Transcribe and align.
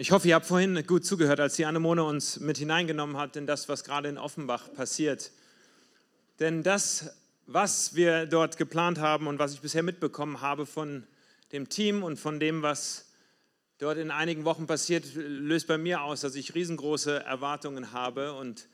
Ich 0.00 0.12
hoffe, 0.12 0.28
ihr 0.28 0.34
habt 0.34 0.46
vorhin 0.46 0.86
gut 0.86 1.04
zugehört, 1.04 1.40
als 1.40 1.56
die 1.56 1.66
Anemone 1.66 2.02
uns 2.04 2.40
mit 2.40 2.56
hineingenommen 2.56 3.18
hat 3.18 3.36
in 3.36 3.46
das, 3.46 3.68
was 3.68 3.84
gerade 3.84 4.08
in 4.08 4.16
Offenbach 4.16 4.72
passiert. 4.72 5.30
Denn 6.38 6.62
das, 6.62 7.10
was 7.46 7.94
wir 7.94 8.24
dort 8.24 8.56
geplant 8.56 8.98
haben 8.98 9.26
und 9.26 9.38
was 9.38 9.52
ich 9.52 9.60
bisher 9.60 9.82
mitbekommen 9.82 10.40
habe 10.40 10.64
von 10.64 11.06
dem 11.52 11.68
Team 11.68 12.02
und 12.02 12.16
von 12.18 12.40
dem, 12.40 12.62
was 12.62 13.10
dort 13.76 13.98
in 13.98 14.10
einigen 14.10 14.46
Wochen 14.46 14.66
passiert, 14.66 15.04
löst 15.14 15.66
bei 15.66 15.76
mir 15.76 16.00
aus, 16.00 16.22
dass 16.22 16.34
ich 16.34 16.54
riesengroße 16.54 17.22
Erwartungen 17.22 17.92
habe 17.92 18.32
und 18.32 18.68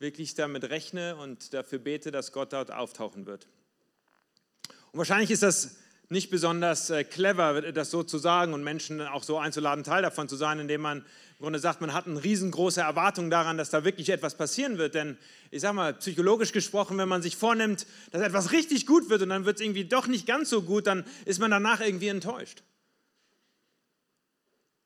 wirklich 0.00 0.34
damit 0.34 0.64
rechne 0.64 1.14
und 1.14 1.54
dafür 1.54 1.78
bete, 1.78 2.10
dass 2.10 2.32
Gott 2.32 2.52
dort 2.52 2.72
auftauchen 2.72 3.26
wird. 3.26 3.46
Und 4.90 4.98
wahrscheinlich 4.98 5.30
ist 5.30 5.44
das 5.44 5.76
nicht 6.12 6.30
besonders 6.30 6.90
äh, 6.90 7.02
clever, 7.02 7.72
das 7.72 7.90
so 7.90 8.02
zu 8.02 8.18
sagen 8.18 8.54
und 8.54 8.62
Menschen 8.62 9.00
auch 9.00 9.24
so 9.24 9.38
einzuladen, 9.38 9.82
Teil 9.82 10.02
davon 10.02 10.28
zu 10.28 10.36
sein, 10.36 10.60
indem 10.60 10.82
man 10.82 10.98
im 10.98 11.44
Grunde 11.44 11.58
sagt, 11.58 11.80
man 11.80 11.92
hat 11.92 12.06
eine 12.06 12.22
riesengroße 12.22 12.80
Erwartung 12.80 13.30
daran, 13.30 13.58
dass 13.58 13.70
da 13.70 13.84
wirklich 13.84 14.10
etwas 14.10 14.36
passieren 14.36 14.78
wird. 14.78 14.94
Denn 14.94 15.18
ich 15.50 15.62
sage 15.62 15.74
mal, 15.74 15.94
psychologisch 15.94 16.52
gesprochen, 16.52 16.98
wenn 16.98 17.08
man 17.08 17.22
sich 17.22 17.36
vornimmt, 17.36 17.86
dass 18.12 18.22
etwas 18.22 18.52
richtig 18.52 18.86
gut 18.86 19.10
wird 19.10 19.22
und 19.22 19.30
dann 19.30 19.44
wird 19.44 19.56
es 19.56 19.62
irgendwie 19.62 19.84
doch 19.84 20.06
nicht 20.06 20.26
ganz 20.26 20.50
so 20.50 20.62
gut, 20.62 20.86
dann 20.86 21.04
ist 21.24 21.40
man 21.40 21.50
danach 21.50 21.80
irgendwie 21.80 22.08
enttäuscht. 22.08 22.62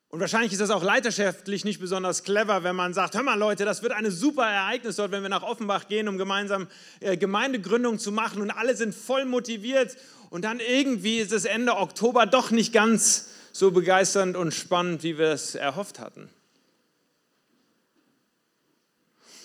Und 0.09 0.21
wahrscheinlich 0.21 0.53
ist 0.53 0.61
das 0.61 0.71
auch 0.71 0.85
leiterschaftlich 0.85 1.65
nicht 1.65 1.81
besonders 1.81 2.23
clever, 2.23 2.63
wenn 2.63 2.77
man 2.77 2.95
sagt, 2.95 3.17
hör 3.17 3.23
mal 3.23 3.39
Leute, 3.39 3.65
das 3.65 3.83
wird 3.83 3.93
ein 3.93 4.11
super 4.11 4.47
Ereignis 4.47 4.97
dort, 4.97 5.11
wenn 5.11 5.23
wir 5.23 5.29
nach 5.29 5.43
Offenbach 5.43 5.89
gehen, 5.89 6.09
um 6.09 6.17
gemeinsam 6.17 6.69
äh, 7.01 7.17
Gemeindegründung 7.17 7.99
zu 7.99 8.13
machen 8.13 8.41
und 8.41 8.51
alle 8.51 8.77
sind 8.77 8.95
voll 8.95 9.25
motiviert 9.25 9.97
und 10.37 10.43
dann 10.43 10.61
irgendwie 10.61 11.17
ist 11.17 11.33
es 11.33 11.47
Ende 11.47 11.79
Oktober 11.79 12.27
doch 12.27 12.51
nicht 12.51 12.71
ganz 12.71 13.31
so 13.53 13.71
begeisternd 13.71 14.37
und 14.37 14.53
spannend, 14.53 15.03
wie 15.03 15.17
wir 15.17 15.29
es 15.29 15.55
erhofft 15.55 15.99
hatten. 15.99 16.29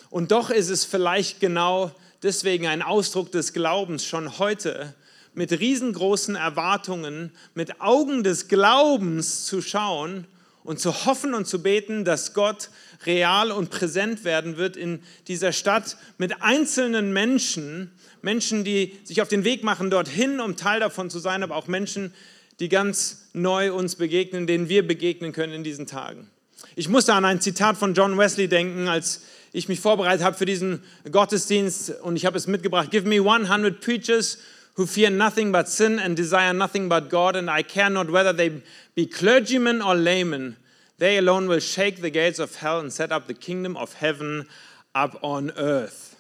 Und 0.10 0.34
doch 0.34 0.50
ist 0.50 0.68
es 0.70 0.84
vielleicht 0.84 1.40
genau 1.40 1.92
deswegen 2.24 2.68
ein 2.68 2.82
Ausdruck 2.82 3.32
des 3.32 3.54
Glaubens 3.54 4.06
schon 4.06 4.38
heute, 4.38 4.94
mit 5.34 5.54
riesengroßen 5.54 6.36
Erwartungen, 6.36 7.32
mit 7.54 7.80
Augen 7.80 8.26
des 8.26 8.50
Glaubens 8.50 9.46
zu 9.46 9.62
schauen 9.62 10.28
und 10.64 10.80
zu 10.80 11.06
hoffen 11.06 11.34
und 11.34 11.48
zu 11.48 11.62
beten, 11.62 12.06
dass 12.06 12.34
Gott 12.34 12.70
real 13.06 13.52
und 13.52 13.70
präsent 13.70 14.24
werden 14.24 14.58
wird 14.58 14.78
in 14.78 15.02
dieser 15.28 15.54
Stadt 15.54 15.98
mit 16.18 16.42
einzelnen 16.42 17.14
Menschen, 17.14 17.92
Menschen, 18.22 18.64
die 18.64 18.98
sich 19.04 19.22
auf 19.22 19.28
den 19.28 19.44
Weg 19.44 19.64
machen 19.64 19.90
dorthin, 19.90 20.40
um 20.40 20.56
Teil 20.56 20.80
davon 20.80 21.10
zu 21.10 21.20
sein, 21.20 21.44
aber 21.44 21.56
auch 21.56 21.68
Menschen, 21.68 22.14
die 22.60 22.70
ganz 22.70 23.30
neu 23.34 23.74
uns 23.74 23.96
begegnen, 23.96 24.46
denen 24.46 24.70
wir 24.70 24.86
begegnen 24.86 25.34
können 25.34 25.54
in 25.54 25.64
diesen 25.64 25.88
Tagen. 25.88 26.30
Ich 26.76 26.88
musste 26.88 27.14
an 27.14 27.26
ein 27.26 27.42
Zitat 27.42 27.78
von 27.78 27.96
John 27.96 28.18
Wesley 28.18 28.48
denken, 28.48 28.88
als 28.88 29.22
ich 29.52 29.68
mich 29.68 29.80
vorbereitet 29.80 30.24
habe 30.24 30.38
für 30.38 30.46
diesen 30.46 30.84
Gottesdienst 31.12 32.02
und 32.02 32.16
ich 32.16 32.26
habe 32.26 32.38
es 32.38 32.48
mitgebracht. 32.48 32.92
Give 32.92 33.08
me 33.08 33.18
100 33.18 33.82
preachers 33.82 34.38
who 34.82 34.88
fear 34.88 35.12
nothing 35.12 35.52
but 35.52 35.70
sin 35.70 36.00
and 36.00 36.18
desire 36.18 36.54
nothing 36.54 36.90
but 36.90 37.08
God, 37.08 37.36
and 37.36 37.52
I 37.52 37.62
care 37.62 37.88
not 37.88 38.10
whether 38.10 38.34
they 38.34 38.64
be 38.96 39.06
clergymen 39.06 39.80
or 39.80 39.94
laymen. 39.94 40.58
They 40.98 41.20
alone 41.20 41.48
will 41.48 41.60
shake 41.60 42.02
the 42.02 42.10
gates 42.10 42.40
of 42.40 42.56
hell 42.56 42.80
and 42.80 42.92
set 42.92 43.12
up 43.12 43.28
the 43.28 43.36
kingdom 43.36 43.78
of 43.78 43.94
heaven 43.94 44.48
up 44.96 45.20
on 45.22 45.52
earth. 45.52 46.16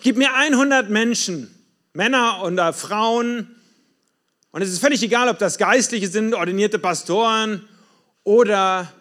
Gib 0.00 0.16
mir 0.16 0.30
100 0.34 0.90
Menschen, 0.90 1.54
Männer 1.94 2.42
oder 2.42 2.72
Frauen, 2.72 3.54
und 4.50 4.62
es 4.62 4.70
ist 4.70 4.80
völlig 4.80 5.00
egal, 5.04 5.28
ob 5.28 5.38
das 5.38 5.58
Geistliche 5.58 6.08
sind, 6.08 6.34
ordinierte 6.34 6.80
Pastoren 6.80 7.68
oder 8.24 8.92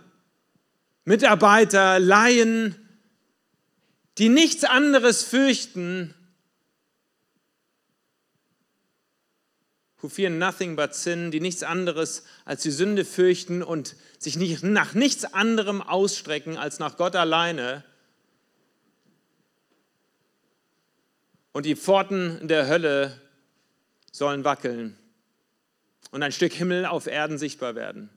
Mitarbeiter, 1.05 1.99
Laien, 1.99 2.75
die 4.19 4.29
nichts 4.29 4.63
anderes 4.63 5.23
fürchten, 5.23 6.13
who 10.01 10.09
fear 10.09 10.29
nothing 10.29 10.75
but 10.75 10.95
sin, 10.95 11.31
die 11.31 11.39
nichts 11.39 11.63
anderes 11.63 12.23
als 12.45 12.63
die 12.63 12.71
Sünde 12.71 13.05
fürchten 13.05 13.61
und 13.63 13.95
sich 14.17 14.35
nicht, 14.35 14.63
nach 14.63 14.93
nichts 14.93 15.25
anderem 15.25 15.81
ausstrecken 15.81 16.57
als 16.57 16.79
nach 16.79 16.97
Gott 16.97 17.15
alleine, 17.15 17.83
und 21.53 21.65
die 21.65 21.75
Pforten 21.75 22.47
der 22.47 22.67
Hölle 22.67 23.19
sollen 24.11 24.43
wackeln 24.43 24.97
und 26.11 26.23
ein 26.23 26.31
Stück 26.31 26.53
Himmel 26.53 26.85
auf 26.85 27.07
Erden 27.07 27.37
sichtbar 27.37 27.75
werden. 27.75 28.09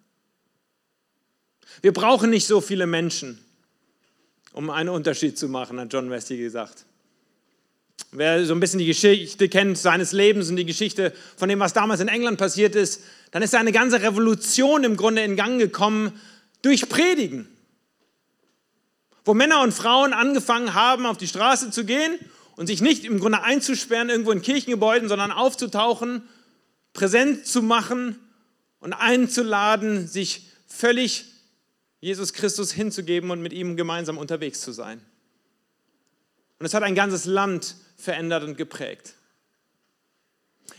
Wir 1.83 1.93
brauchen 1.93 2.31
nicht 2.31 2.47
so 2.47 2.61
viele 2.61 2.87
Menschen, 2.87 3.45
um 4.53 4.71
einen 4.71 4.89
Unterschied 4.89 5.39
zu 5.39 5.49
machen, 5.49 5.81
hat 5.81 5.93
John 5.93 6.11
Wesley 6.11 6.39
gesagt. 6.39 6.87
Wer 8.17 8.47
so 8.47 8.55
ein 8.55 8.61
bisschen 8.61 8.79
die 8.79 8.87
Geschichte 8.87 9.49
kennt 9.49 9.77
seines 9.77 10.13
Lebens 10.13 10.49
und 10.49 10.55
die 10.55 10.65
Geschichte 10.65 11.13
von 11.37 11.49
dem, 11.49 11.59
was 11.59 11.73
damals 11.73 11.99
in 12.01 12.07
England 12.07 12.39
passiert 12.39 12.77
ist, 12.77 13.03
dann 13.33 13.43
ist 13.43 13.57
eine 13.57 13.73
ganze 13.73 14.03
Revolution 14.03 14.85
im 14.85 14.97
Grunde 14.97 15.25
in 15.25 15.35
Gang 15.35 15.59
gekommen 15.59 16.13
durch 16.63 16.89
Predigen. 16.89 17.49
Wo 19.25 19.35
Männer 19.35 19.63
und 19.63 19.73
Frauen 19.73 20.13
angefangen 20.13 20.75
haben, 20.75 21.07
auf 21.07 21.17
die 21.17 21.27
Straße 21.27 21.73
zu 21.73 21.85
gehen 21.85 22.17
und 22.55 22.69
sich 22.69 22.81
nicht 22.81 23.05
im 23.05 23.19
Grunde 23.19 23.43
einzusperren 23.43 24.11
irgendwo 24.11 24.31
in 24.31 24.43
Kirchengebäuden, 24.43 25.09
sondern 25.09 25.33
aufzutauchen, 25.33 26.23
präsent 26.93 27.49
zu 27.49 27.63
machen 27.63 28.21
und 28.79 28.93
einzuladen, 28.93 30.07
sich 30.07 30.47
völlig 30.69 31.25
Jesus 32.01 32.33
Christus 32.33 32.71
hinzugeben 32.71 33.33
und 33.33 33.43
mit 33.43 33.53
ihm 33.53 33.77
gemeinsam 33.77 34.19
unterwegs 34.19 34.61
zu 34.61 34.71
sein. 34.71 35.01
Und 36.61 36.67
es 36.67 36.75
hat 36.75 36.85
ein 36.85 36.95
ganzes 36.95 37.25
Land 37.25 37.75
verändert 38.05 38.45
und 38.45 38.57
geprägt. 38.57 39.15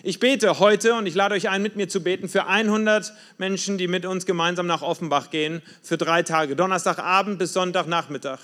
Ich 0.03 0.19
bete 0.19 0.59
heute 0.59 0.96
und 0.96 1.06
ich 1.06 1.16
lade 1.16 1.36
euch 1.36 1.50
ein, 1.50 1.62
mit 1.62 1.75
mir 1.75 1.88
zu 1.88 2.02
beten 2.02 2.30
für 2.30 2.47
100 2.47 3.13
Menschen, 3.38 3.78
die 3.78 3.88
mit 3.88 4.06
uns 4.06 4.25
gemeinsam 4.25 4.68
nach 4.68 4.81
Offenbach 4.81 5.30
gehen, 5.30 5.62
für 5.81 5.97
drei 5.97 6.24
Tage, 6.24 6.56
Donnerstagabend 6.56 7.40
bis 7.40 7.53
Sonntagnachmittag. 7.53 8.40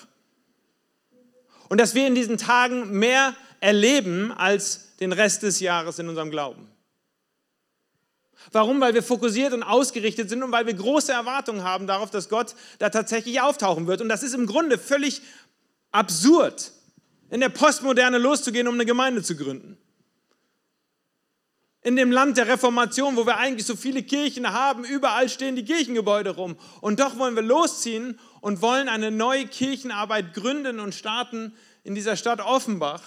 Und 1.69 1.79
dass 1.79 1.95
wir 1.95 2.05
in 2.05 2.15
diesen 2.15 2.37
Tagen 2.37 2.91
mehr 2.91 3.35
erleben 3.59 4.31
als 4.31 4.97
den 4.97 5.13
Rest 5.13 5.43
des 5.43 5.59
Jahres 5.59 5.99
in 5.99 6.09
unserem 6.09 6.31
Glauben. 6.31 6.67
Warum? 8.51 8.81
Weil 8.81 8.93
wir 8.93 9.03
fokussiert 9.03 9.53
und 9.53 9.63
ausgerichtet 9.63 10.29
sind 10.29 10.43
und 10.43 10.51
weil 10.51 10.65
wir 10.65 10.73
große 10.73 11.11
Erwartungen 11.11 11.63
haben 11.63 11.87
darauf, 11.87 12.09
dass 12.09 12.27
Gott 12.27 12.55
da 12.79 12.89
tatsächlich 12.89 13.39
auftauchen 13.39 13.87
wird. 13.87 14.01
Und 14.01 14.09
das 14.09 14.23
ist 14.23 14.33
im 14.33 14.47
Grunde 14.47 14.77
völlig 14.77 15.21
absurd, 15.91 16.71
in 17.31 17.39
der 17.39 17.49
Postmoderne 17.49 18.17
loszugehen, 18.17 18.67
um 18.67 18.75
eine 18.75 18.85
Gemeinde 18.85 19.23
zu 19.23 19.35
gründen. 19.35 19.77
In 21.81 21.95
dem 21.95 22.11
Land 22.11 22.37
der 22.37 22.47
Reformation, 22.47 23.15
wo 23.15 23.25
wir 23.25 23.37
eigentlich 23.37 23.65
so 23.65 23.75
viele 23.75 24.03
Kirchen 24.03 24.51
haben, 24.51 24.83
überall 24.83 25.29
stehen 25.29 25.55
die 25.55 25.65
Kirchengebäude 25.65 26.31
rum. 26.31 26.55
Und 26.81 26.99
doch 26.99 27.17
wollen 27.17 27.35
wir 27.35 27.41
losziehen 27.41 28.19
und 28.41 28.61
wollen 28.61 28.87
eine 28.87 29.09
neue 29.09 29.47
Kirchenarbeit 29.47 30.35
gründen 30.35 30.79
und 30.79 30.93
starten 30.93 31.55
in 31.83 31.95
dieser 31.95 32.17
Stadt 32.17 32.41
Offenbach 32.41 33.01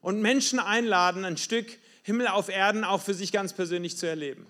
und 0.00 0.22
Menschen 0.22 0.60
einladen, 0.60 1.26
ein 1.26 1.36
Stück 1.36 1.66
Himmel 2.04 2.28
auf 2.28 2.48
Erden 2.48 2.84
auch 2.84 3.02
für 3.02 3.14
sich 3.14 3.32
ganz 3.32 3.52
persönlich 3.52 3.98
zu 3.98 4.06
erleben. 4.06 4.46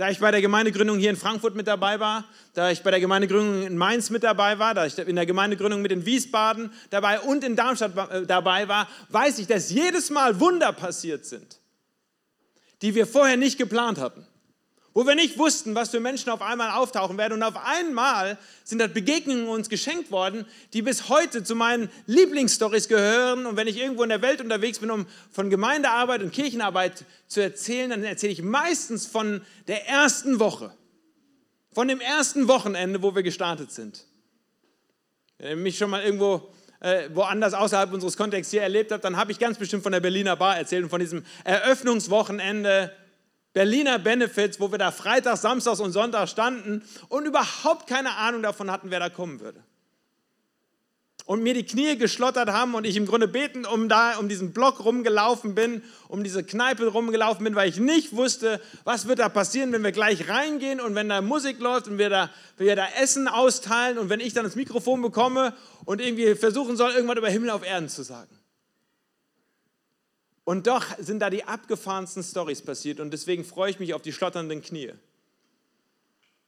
Da 0.00 0.08
ich 0.08 0.18
bei 0.18 0.30
der 0.30 0.40
Gemeindegründung 0.40 0.98
hier 0.98 1.10
in 1.10 1.16
Frankfurt 1.16 1.54
mit 1.54 1.66
dabei 1.66 2.00
war, 2.00 2.24
da 2.54 2.70
ich 2.70 2.82
bei 2.82 2.90
der 2.90 3.00
Gemeindegründung 3.00 3.66
in 3.66 3.76
Mainz 3.76 4.08
mit 4.08 4.22
dabei 4.22 4.58
war, 4.58 4.72
da 4.72 4.86
ich 4.86 4.96
in 4.96 5.14
der 5.14 5.26
Gemeindegründung 5.26 5.82
mit 5.82 5.92
in 5.92 6.06
Wiesbaden 6.06 6.72
dabei 6.88 7.20
und 7.20 7.44
in 7.44 7.54
Darmstadt 7.54 7.92
äh, 8.10 8.24
dabei 8.24 8.66
war, 8.66 8.88
weiß 9.10 9.38
ich, 9.40 9.46
dass 9.46 9.68
jedes 9.68 10.08
Mal 10.08 10.40
Wunder 10.40 10.72
passiert 10.72 11.26
sind, 11.26 11.58
die 12.80 12.94
wir 12.94 13.06
vorher 13.06 13.36
nicht 13.36 13.58
geplant 13.58 13.98
hatten 13.98 14.26
wo 14.92 15.06
wir 15.06 15.14
nicht 15.14 15.38
wussten, 15.38 15.74
was 15.74 15.90
für 15.90 16.00
Menschen 16.00 16.30
auf 16.30 16.42
einmal 16.42 16.70
auftauchen 16.70 17.16
werden. 17.16 17.34
Und 17.34 17.42
auf 17.42 17.56
einmal 17.64 18.38
sind 18.64 18.80
dort 18.80 18.92
Begegnungen 18.92 19.48
uns 19.48 19.68
geschenkt 19.68 20.10
worden, 20.10 20.46
die 20.72 20.82
bis 20.82 21.08
heute 21.08 21.44
zu 21.44 21.54
meinen 21.54 21.90
Lieblingsstories 22.06 22.88
gehören. 22.88 23.46
Und 23.46 23.56
wenn 23.56 23.68
ich 23.68 23.78
irgendwo 23.78 24.02
in 24.02 24.08
der 24.08 24.22
Welt 24.22 24.40
unterwegs 24.40 24.80
bin, 24.80 24.90
um 24.90 25.06
von 25.30 25.48
Gemeindearbeit 25.48 26.22
und 26.22 26.32
Kirchenarbeit 26.32 27.04
zu 27.28 27.40
erzählen, 27.40 27.90
dann 27.90 28.02
erzähle 28.02 28.32
ich 28.32 28.42
meistens 28.42 29.06
von 29.06 29.42
der 29.68 29.88
ersten 29.88 30.40
Woche, 30.40 30.74
von 31.72 31.86
dem 31.86 32.00
ersten 32.00 32.48
Wochenende, 32.48 33.02
wo 33.02 33.14
wir 33.14 33.22
gestartet 33.22 33.70
sind. 33.70 34.04
Wenn 35.38 35.50
ihr 35.50 35.56
mich 35.56 35.78
schon 35.78 35.90
mal 35.90 36.02
irgendwo 36.02 36.52
äh, 36.80 37.08
woanders 37.14 37.54
außerhalb 37.54 37.92
unseres 37.92 38.16
Kontexts 38.16 38.50
hier 38.50 38.62
erlebt 38.62 38.90
habt, 38.90 39.04
dann 39.04 39.16
habe 39.16 39.30
ich 39.30 39.38
ganz 39.38 39.56
bestimmt 39.58 39.82
von 39.82 39.92
der 39.92 40.00
Berliner 40.00 40.34
Bar 40.36 40.58
erzählt 40.58 40.82
und 40.82 40.90
von 40.90 41.00
diesem 41.00 41.24
Eröffnungswochenende 41.44 42.92
Berliner 43.52 43.98
Benefits, 43.98 44.60
wo 44.60 44.70
wir 44.70 44.78
da 44.78 44.92
Freitag, 44.92 45.36
Samstags 45.36 45.80
und 45.80 45.92
Sonntag 45.92 46.28
standen 46.28 46.82
und 47.08 47.26
überhaupt 47.26 47.88
keine 47.88 48.16
Ahnung 48.16 48.42
davon 48.42 48.70
hatten, 48.70 48.90
wer 48.90 49.00
da 49.00 49.08
kommen 49.08 49.40
würde. 49.40 49.62
und 51.30 51.44
mir 51.44 51.54
die 51.54 51.64
Knie 51.64 51.96
geschlottert 51.96 52.48
haben 52.48 52.74
und 52.74 52.84
ich 52.84 52.96
im 52.96 53.06
Grunde 53.06 53.28
betend 53.28 53.64
um, 53.72 53.88
da, 53.88 54.18
um 54.18 54.28
diesen 54.28 54.52
Block 54.52 54.84
rumgelaufen 54.84 55.54
bin, 55.54 55.80
um 56.08 56.24
diese 56.24 56.42
Kneipe 56.42 56.88
rumgelaufen 56.88 57.44
bin, 57.44 57.54
weil 57.54 57.68
ich 57.68 57.78
nicht 57.78 58.16
wusste, 58.16 58.60
was 58.82 59.06
wird 59.06 59.20
da 59.20 59.28
passieren, 59.28 59.70
wenn 59.70 59.84
wir 59.84 59.92
gleich 59.92 60.28
reingehen 60.28 60.80
und 60.80 60.96
wenn 60.96 61.08
da 61.08 61.20
Musik 61.20 61.60
läuft 61.60 61.86
und 61.86 61.98
wir 61.98 62.10
da, 62.10 62.30
wir 62.56 62.74
da 62.74 62.84
Essen 63.00 63.28
austeilen 63.28 63.98
und 63.98 64.08
wenn 64.08 64.18
ich 64.18 64.32
dann 64.32 64.42
das 64.42 64.56
Mikrofon 64.56 65.02
bekomme 65.02 65.54
und 65.84 66.00
irgendwie 66.00 66.34
versuchen 66.34 66.76
soll, 66.76 66.90
irgendwas 66.90 67.18
über 67.18 67.30
Himmel 67.30 67.50
auf 67.50 67.64
Erden 67.64 67.88
zu 67.88 68.02
sagen. 68.02 68.39
Und 70.50 70.66
doch 70.66 70.84
sind 70.98 71.20
da 71.20 71.30
die 71.30 71.44
abgefahrensten 71.44 72.24
Stories 72.24 72.60
passiert 72.60 72.98
und 72.98 73.12
deswegen 73.12 73.44
freue 73.44 73.70
ich 73.70 73.78
mich 73.78 73.94
auf 73.94 74.02
die 74.02 74.12
schlotternden 74.12 74.62
Knie. 74.62 74.90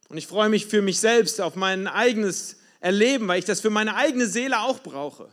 Und 0.08 0.18
ich 0.18 0.26
freue 0.26 0.48
mich 0.48 0.66
für 0.66 0.82
mich 0.82 0.98
selbst 0.98 1.40
auf 1.40 1.54
mein 1.54 1.86
eigenes 1.86 2.56
erleben, 2.80 3.28
weil 3.28 3.38
ich 3.38 3.44
das 3.44 3.60
für 3.60 3.70
meine 3.70 3.94
eigene 3.94 4.26
Seele 4.26 4.58
auch 4.58 4.80
brauche. 4.80 5.28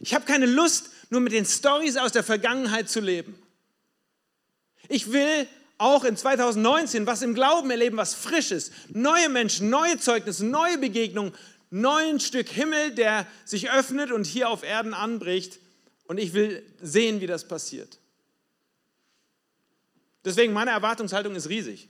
Ich 0.00 0.14
habe 0.14 0.24
keine 0.24 0.46
Lust, 0.46 0.88
nur 1.10 1.20
mit 1.20 1.34
den 1.34 1.44
Stories 1.44 1.98
aus 1.98 2.10
der 2.12 2.24
Vergangenheit 2.24 2.88
zu 2.88 3.00
leben. 3.00 3.38
Ich 4.88 5.12
will 5.12 5.46
auch 5.76 6.04
in 6.04 6.16
2019 6.16 7.06
was 7.06 7.20
im 7.20 7.34
Glauben 7.34 7.70
erleben, 7.70 7.98
was 7.98 8.14
frisch 8.14 8.50
ist. 8.50 8.72
Neue 8.88 9.28
Menschen, 9.28 9.68
neue 9.68 9.98
Zeugnisse, 9.98 10.46
neue 10.46 10.78
Begegnungen, 10.78 11.34
neuen 11.68 12.18
Stück 12.18 12.48
Himmel, 12.48 12.92
der 12.92 13.26
sich 13.44 13.70
öffnet 13.70 14.10
und 14.10 14.24
hier 14.24 14.48
auf 14.48 14.62
Erden 14.62 14.94
anbricht. 14.94 15.58
Und 16.06 16.16
ich 16.16 16.32
will 16.32 16.62
sehen, 16.80 17.20
wie 17.20 17.26
das 17.26 17.46
passiert. 17.46 17.98
Deswegen 20.26 20.52
meine 20.52 20.72
Erwartungshaltung 20.72 21.36
ist 21.36 21.48
riesig. 21.48 21.88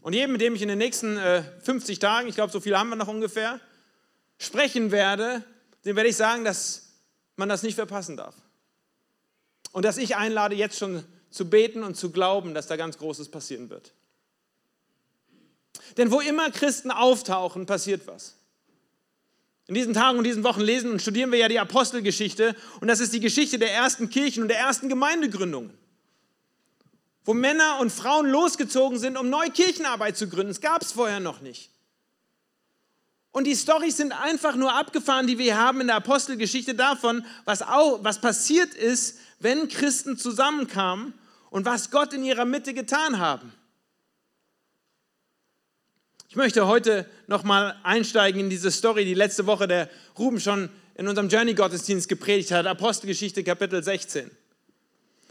Und 0.00 0.12
jedem, 0.12 0.30
mit 0.30 0.40
dem 0.40 0.54
ich 0.54 0.62
in 0.62 0.68
den 0.68 0.78
nächsten 0.78 1.16
äh, 1.16 1.42
50 1.64 1.98
Tagen, 1.98 2.28
ich 2.28 2.36
glaube, 2.36 2.52
so 2.52 2.60
viele 2.60 2.78
haben 2.78 2.88
wir 2.88 2.94
noch 2.94 3.08
ungefähr, 3.08 3.60
sprechen 4.38 4.92
werde, 4.92 5.42
dem 5.84 5.96
werde 5.96 6.08
ich 6.08 6.16
sagen, 6.16 6.44
dass 6.44 6.92
man 7.34 7.48
das 7.48 7.64
nicht 7.64 7.74
verpassen 7.74 8.16
darf. 8.16 8.36
Und 9.72 9.84
dass 9.84 9.98
ich 9.98 10.14
einlade, 10.14 10.54
jetzt 10.54 10.78
schon 10.78 11.02
zu 11.30 11.50
beten 11.50 11.82
und 11.82 11.96
zu 11.96 12.12
glauben, 12.12 12.54
dass 12.54 12.68
da 12.68 12.76
ganz 12.76 12.96
Großes 12.96 13.28
passieren 13.28 13.70
wird. 13.70 13.92
Denn 15.96 16.12
wo 16.12 16.20
immer 16.20 16.52
Christen 16.52 16.92
auftauchen, 16.92 17.66
passiert 17.66 18.06
was. 18.06 18.36
In 19.66 19.74
diesen 19.74 19.94
Tagen 19.94 20.18
und 20.18 20.24
diesen 20.24 20.44
Wochen 20.44 20.60
lesen 20.60 20.92
und 20.92 21.02
studieren 21.02 21.32
wir 21.32 21.40
ja 21.40 21.48
die 21.48 21.58
Apostelgeschichte 21.58 22.54
und 22.80 22.86
das 22.86 23.00
ist 23.00 23.12
die 23.12 23.18
Geschichte 23.18 23.58
der 23.58 23.74
ersten 23.74 24.10
Kirchen 24.10 24.44
und 24.44 24.48
der 24.48 24.60
ersten 24.60 24.88
Gemeindegründungen. 24.88 25.76
Wo 27.26 27.34
Männer 27.34 27.78
und 27.80 27.92
Frauen 27.92 28.26
losgezogen 28.26 28.98
sind, 28.98 29.18
um 29.18 29.28
neue 29.28 29.50
Kirchenarbeit 29.50 30.16
zu 30.16 30.28
gründen. 30.28 30.48
Das 30.48 30.60
gab 30.62 30.80
es 30.80 30.92
vorher 30.92 31.20
noch 31.20 31.42
nicht. 31.42 31.70
Und 33.32 33.44
die 33.44 33.54
Storys 33.54 33.98
sind 33.98 34.12
einfach 34.12 34.56
nur 34.56 34.72
abgefahren, 34.72 35.26
die 35.26 35.36
wir 35.36 35.58
haben 35.58 35.82
in 35.82 35.88
der 35.88 35.96
Apostelgeschichte 35.96 36.74
davon, 36.74 37.26
was, 37.44 37.60
auch, 37.60 38.02
was 38.02 38.20
passiert 38.20 38.72
ist, 38.72 39.18
wenn 39.40 39.68
Christen 39.68 40.16
zusammenkamen 40.16 41.12
und 41.50 41.66
was 41.66 41.90
Gott 41.90 42.14
in 42.14 42.24
ihrer 42.24 42.46
Mitte 42.46 42.72
getan 42.72 43.18
haben. 43.18 43.52
Ich 46.28 46.36
möchte 46.36 46.66
heute 46.66 47.10
nochmal 47.26 47.76
einsteigen 47.82 48.40
in 48.40 48.50
diese 48.50 48.70
Story, 48.70 49.04
die 49.04 49.14
letzte 49.14 49.46
Woche 49.46 49.68
der 49.68 49.90
Ruben 50.18 50.40
schon 50.40 50.70
in 50.94 51.08
unserem 51.08 51.28
Journey-Gottesdienst 51.28 52.08
gepredigt 52.08 52.52
hat, 52.52 52.66
Apostelgeschichte 52.66 53.44
Kapitel 53.44 53.82
16. 53.82 54.30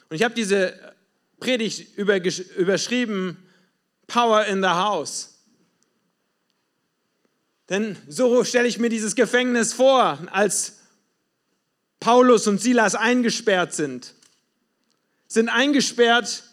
Und 0.09 0.15
ich 0.15 0.24
habe 0.24 0.36
diese 0.36 0.94
Predigt 1.40 1.98
überschrieben, 1.98 3.38
Power 4.08 4.46
in 4.46 4.62
the 4.62 4.70
House. 4.70 5.36
Denn 7.70 7.98
so 8.08 8.44
stelle 8.44 8.68
ich 8.68 8.78
mir 8.78 8.90
dieses 8.90 9.16
Gefängnis 9.16 9.74
vor, 9.74 10.20
als 10.32 10.80
Paulus 12.00 12.48
und 12.48 12.62
Silas 12.62 12.94
eingesperrt 12.94 13.74
sind. 13.74 14.14
Sind 15.28 15.50
eingesperrt 15.50 16.44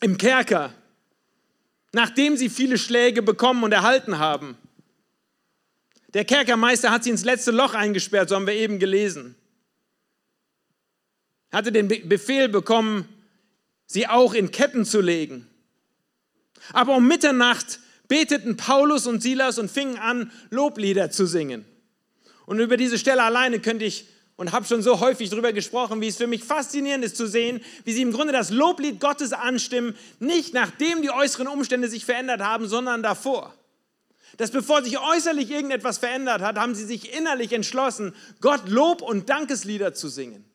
im 0.00 0.18
Kerker, 0.18 0.74
nachdem 1.92 2.36
sie 2.36 2.50
viele 2.50 2.76
Schläge 2.76 3.22
bekommen 3.22 3.64
und 3.64 3.72
erhalten 3.72 4.18
haben. 4.18 4.56
Der 6.12 6.24
Kerkermeister 6.24 6.90
hat 6.90 7.04
sie 7.04 7.10
ins 7.10 7.24
letzte 7.24 7.50
Loch 7.50 7.72
eingesperrt, 7.74 8.28
so 8.28 8.34
haben 8.34 8.46
wir 8.46 8.54
eben 8.54 8.78
gelesen. 8.78 9.36
Hatte 11.52 11.72
den 11.72 11.88
Befehl 11.88 12.48
bekommen, 12.48 13.08
sie 13.90 14.06
auch 14.06 14.34
in 14.34 14.52
Ketten 14.52 14.84
zu 14.84 15.00
legen. 15.00 15.48
Aber 16.72 16.94
um 16.94 17.08
Mitternacht 17.08 17.80
beteten 18.06 18.56
Paulus 18.56 19.08
und 19.08 19.20
Silas 19.20 19.58
und 19.58 19.68
fingen 19.68 19.98
an, 19.98 20.30
Loblieder 20.50 21.10
zu 21.10 21.26
singen. 21.26 21.64
Und 22.46 22.60
über 22.60 22.76
diese 22.76 22.98
Stelle 22.98 23.24
alleine 23.24 23.58
könnte 23.58 23.84
ich 23.84 24.06
und 24.36 24.52
habe 24.52 24.64
schon 24.64 24.82
so 24.82 25.00
häufig 25.00 25.28
darüber 25.28 25.52
gesprochen, 25.52 26.00
wie 26.00 26.06
es 26.06 26.18
für 26.18 26.28
mich 26.28 26.44
faszinierend 26.44 27.04
ist 27.04 27.16
zu 27.16 27.26
sehen, 27.26 27.60
wie 27.84 27.92
sie 27.92 28.02
im 28.02 28.12
Grunde 28.12 28.32
das 28.32 28.50
Loblied 28.50 29.00
Gottes 29.00 29.32
anstimmen, 29.32 29.96
nicht 30.20 30.54
nachdem 30.54 31.02
die 31.02 31.10
äußeren 31.10 31.48
Umstände 31.48 31.88
sich 31.88 32.04
verändert 32.04 32.42
haben, 32.42 32.68
sondern 32.68 33.02
davor. 33.02 33.52
Dass 34.36 34.52
bevor 34.52 34.84
sich 34.84 35.00
äußerlich 35.00 35.50
irgendetwas 35.50 35.98
verändert 35.98 36.42
hat, 36.42 36.56
haben 36.58 36.76
sie 36.76 36.84
sich 36.84 37.12
innerlich 37.12 37.52
entschlossen, 37.52 38.14
Gott 38.40 38.68
Lob 38.68 39.02
und 39.02 39.28
Dankeslieder 39.28 39.94
zu 39.94 40.08
singen. 40.08 40.49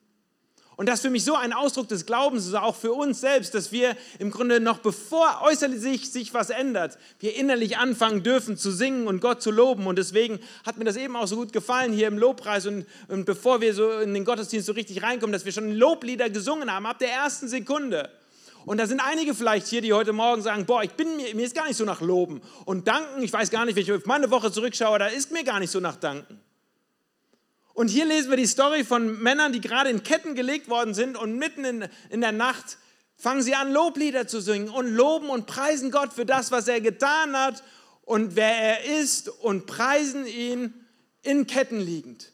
Und 0.77 0.89
das 0.89 0.95
ist 0.95 1.01
für 1.03 1.09
mich 1.09 1.23
so 1.23 1.35
ein 1.35 1.53
Ausdruck 1.53 1.87
des 1.87 2.05
Glaubens 2.05 2.45
ist, 2.45 2.53
auch 2.53 2.75
für 2.75 2.91
uns 2.91 3.21
selbst, 3.21 3.53
dass 3.55 3.71
wir 3.71 3.95
im 4.19 4.29
Grunde 4.29 4.59
noch 4.59 4.79
bevor 4.79 5.41
äußerlich 5.43 6.11
sich 6.11 6.33
was 6.33 6.49
ändert, 6.49 6.97
wir 7.19 7.35
innerlich 7.35 7.77
anfangen 7.77 8.23
dürfen 8.23 8.57
zu 8.57 8.71
singen 8.71 9.07
und 9.07 9.21
Gott 9.21 9.41
zu 9.41 9.51
loben. 9.51 9.87
Und 9.87 9.97
deswegen 9.97 10.39
hat 10.65 10.77
mir 10.77 10.83
das 10.83 10.97
eben 10.97 11.15
auch 11.15 11.27
so 11.27 11.37
gut 11.37 11.53
gefallen 11.53 11.93
hier 11.93 12.07
im 12.07 12.17
Lobpreis 12.17 12.65
und, 12.65 12.85
und 13.07 13.25
bevor 13.25 13.61
wir 13.61 13.73
so 13.73 13.99
in 13.99 14.13
den 14.13 14.25
Gottesdienst 14.25 14.67
so 14.67 14.73
richtig 14.73 15.01
reinkommen, 15.01 15.31
dass 15.31 15.45
wir 15.45 15.53
schon 15.53 15.71
Loblieder 15.71 16.29
gesungen 16.29 16.71
haben, 16.71 16.85
ab 16.85 16.99
der 16.99 17.11
ersten 17.11 17.47
Sekunde. 17.47 18.09
Und 18.65 18.79
da 18.79 18.87
sind 18.87 18.99
einige 18.99 19.35
vielleicht 19.35 19.67
hier, 19.67 19.81
die 19.81 19.93
heute 19.93 20.11
Morgen 20.11 20.41
sagen, 20.41 20.65
boah, 20.65 20.83
ich 20.83 20.91
bin 20.91 21.15
mir, 21.17 21.35
mir 21.35 21.45
ist 21.45 21.55
gar 21.55 21.67
nicht 21.67 21.77
so 21.77 21.85
nach 21.85 22.01
Loben 22.01 22.41
und 22.65 22.87
Danken. 22.87 23.21
Ich 23.21 23.31
weiß 23.31 23.51
gar 23.51 23.63
nicht, 23.63 23.75
wenn 23.75 23.83
ich 23.83 23.91
auf 23.91 24.05
meine 24.05 24.31
Woche 24.31 24.51
zurückschaue, 24.51 24.97
da 24.97 25.07
ist 25.07 25.31
mir 25.31 25.43
gar 25.43 25.59
nicht 25.59 25.71
so 25.71 25.79
nach 25.79 25.95
Danken. 25.95 26.39
Und 27.75 27.89
hier 27.89 28.05
lesen 28.05 28.29
wir 28.29 28.37
die 28.37 28.47
Story 28.47 28.85
von 28.85 29.21
Männern, 29.21 29.51
die 29.51 29.59
gerade 29.59 29.89
in 29.89 30.01
Ketten 30.01 30.33
gelegt 30.33 30.69
worden 30.69 30.93
sind 30.93 31.17
und 31.17 31.37
mitten 31.37 31.65
in, 31.65 31.89
in 32.09 32.21
der 32.21 32.31
Nacht 32.31 32.77
fangen 33.17 33.41
sie 33.41 33.53
an, 33.53 33.73
Loblieder 33.73 34.27
zu 34.27 34.39
singen 34.39 34.69
und 34.69 34.87
loben 34.87 35.29
und 35.29 35.45
preisen 35.45 35.91
Gott 35.91 36.13
für 36.13 36.25
das, 36.25 36.51
was 36.51 36.69
er 36.69 36.79
getan 36.79 37.35
hat 37.35 37.63
und 38.03 38.37
wer 38.37 38.55
er 38.55 39.01
ist 39.01 39.27
und 39.27 39.65
preisen 39.65 40.25
ihn 40.25 40.73
in 41.21 41.47
Ketten 41.47 41.81
liegend. 41.81 42.31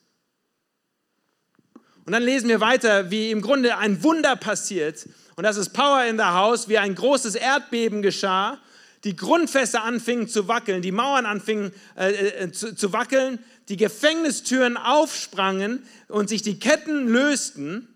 Und 2.05 2.13
dann 2.13 2.21
lesen 2.21 2.47
wir 2.47 2.59
weiter, 2.59 3.09
wie 3.09 3.31
im 3.31 3.41
Grunde 3.41 3.77
ein 3.77 4.03
Wunder 4.03 4.35
passiert. 4.35 5.09
Und 5.37 5.43
das 5.43 5.57
ist 5.57 5.69
Power 5.69 6.03
in 6.05 6.17
the 6.17 6.23
House, 6.23 6.69
wie 6.69 6.77
ein 6.77 6.93
großes 6.93 7.33
Erdbeben 7.33 8.03
geschah. 8.03 8.59
Die 9.03 9.15
Grundfässer 9.15 9.83
anfingen 9.83 10.27
zu 10.27 10.47
wackeln, 10.47 10.83
die 10.83 10.91
Mauern 10.91 11.25
anfingen 11.25 11.73
äh, 11.97 12.11
äh 12.11 12.51
zu, 12.51 12.75
zu 12.75 12.93
wackeln, 12.93 13.39
die 13.71 13.77
Gefängnistüren 13.77 14.75
aufsprangen 14.75 15.87
und 16.09 16.27
sich 16.27 16.41
die 16.41 16.59
Ketten 16.59 17.07
lösten. 17.07 17.87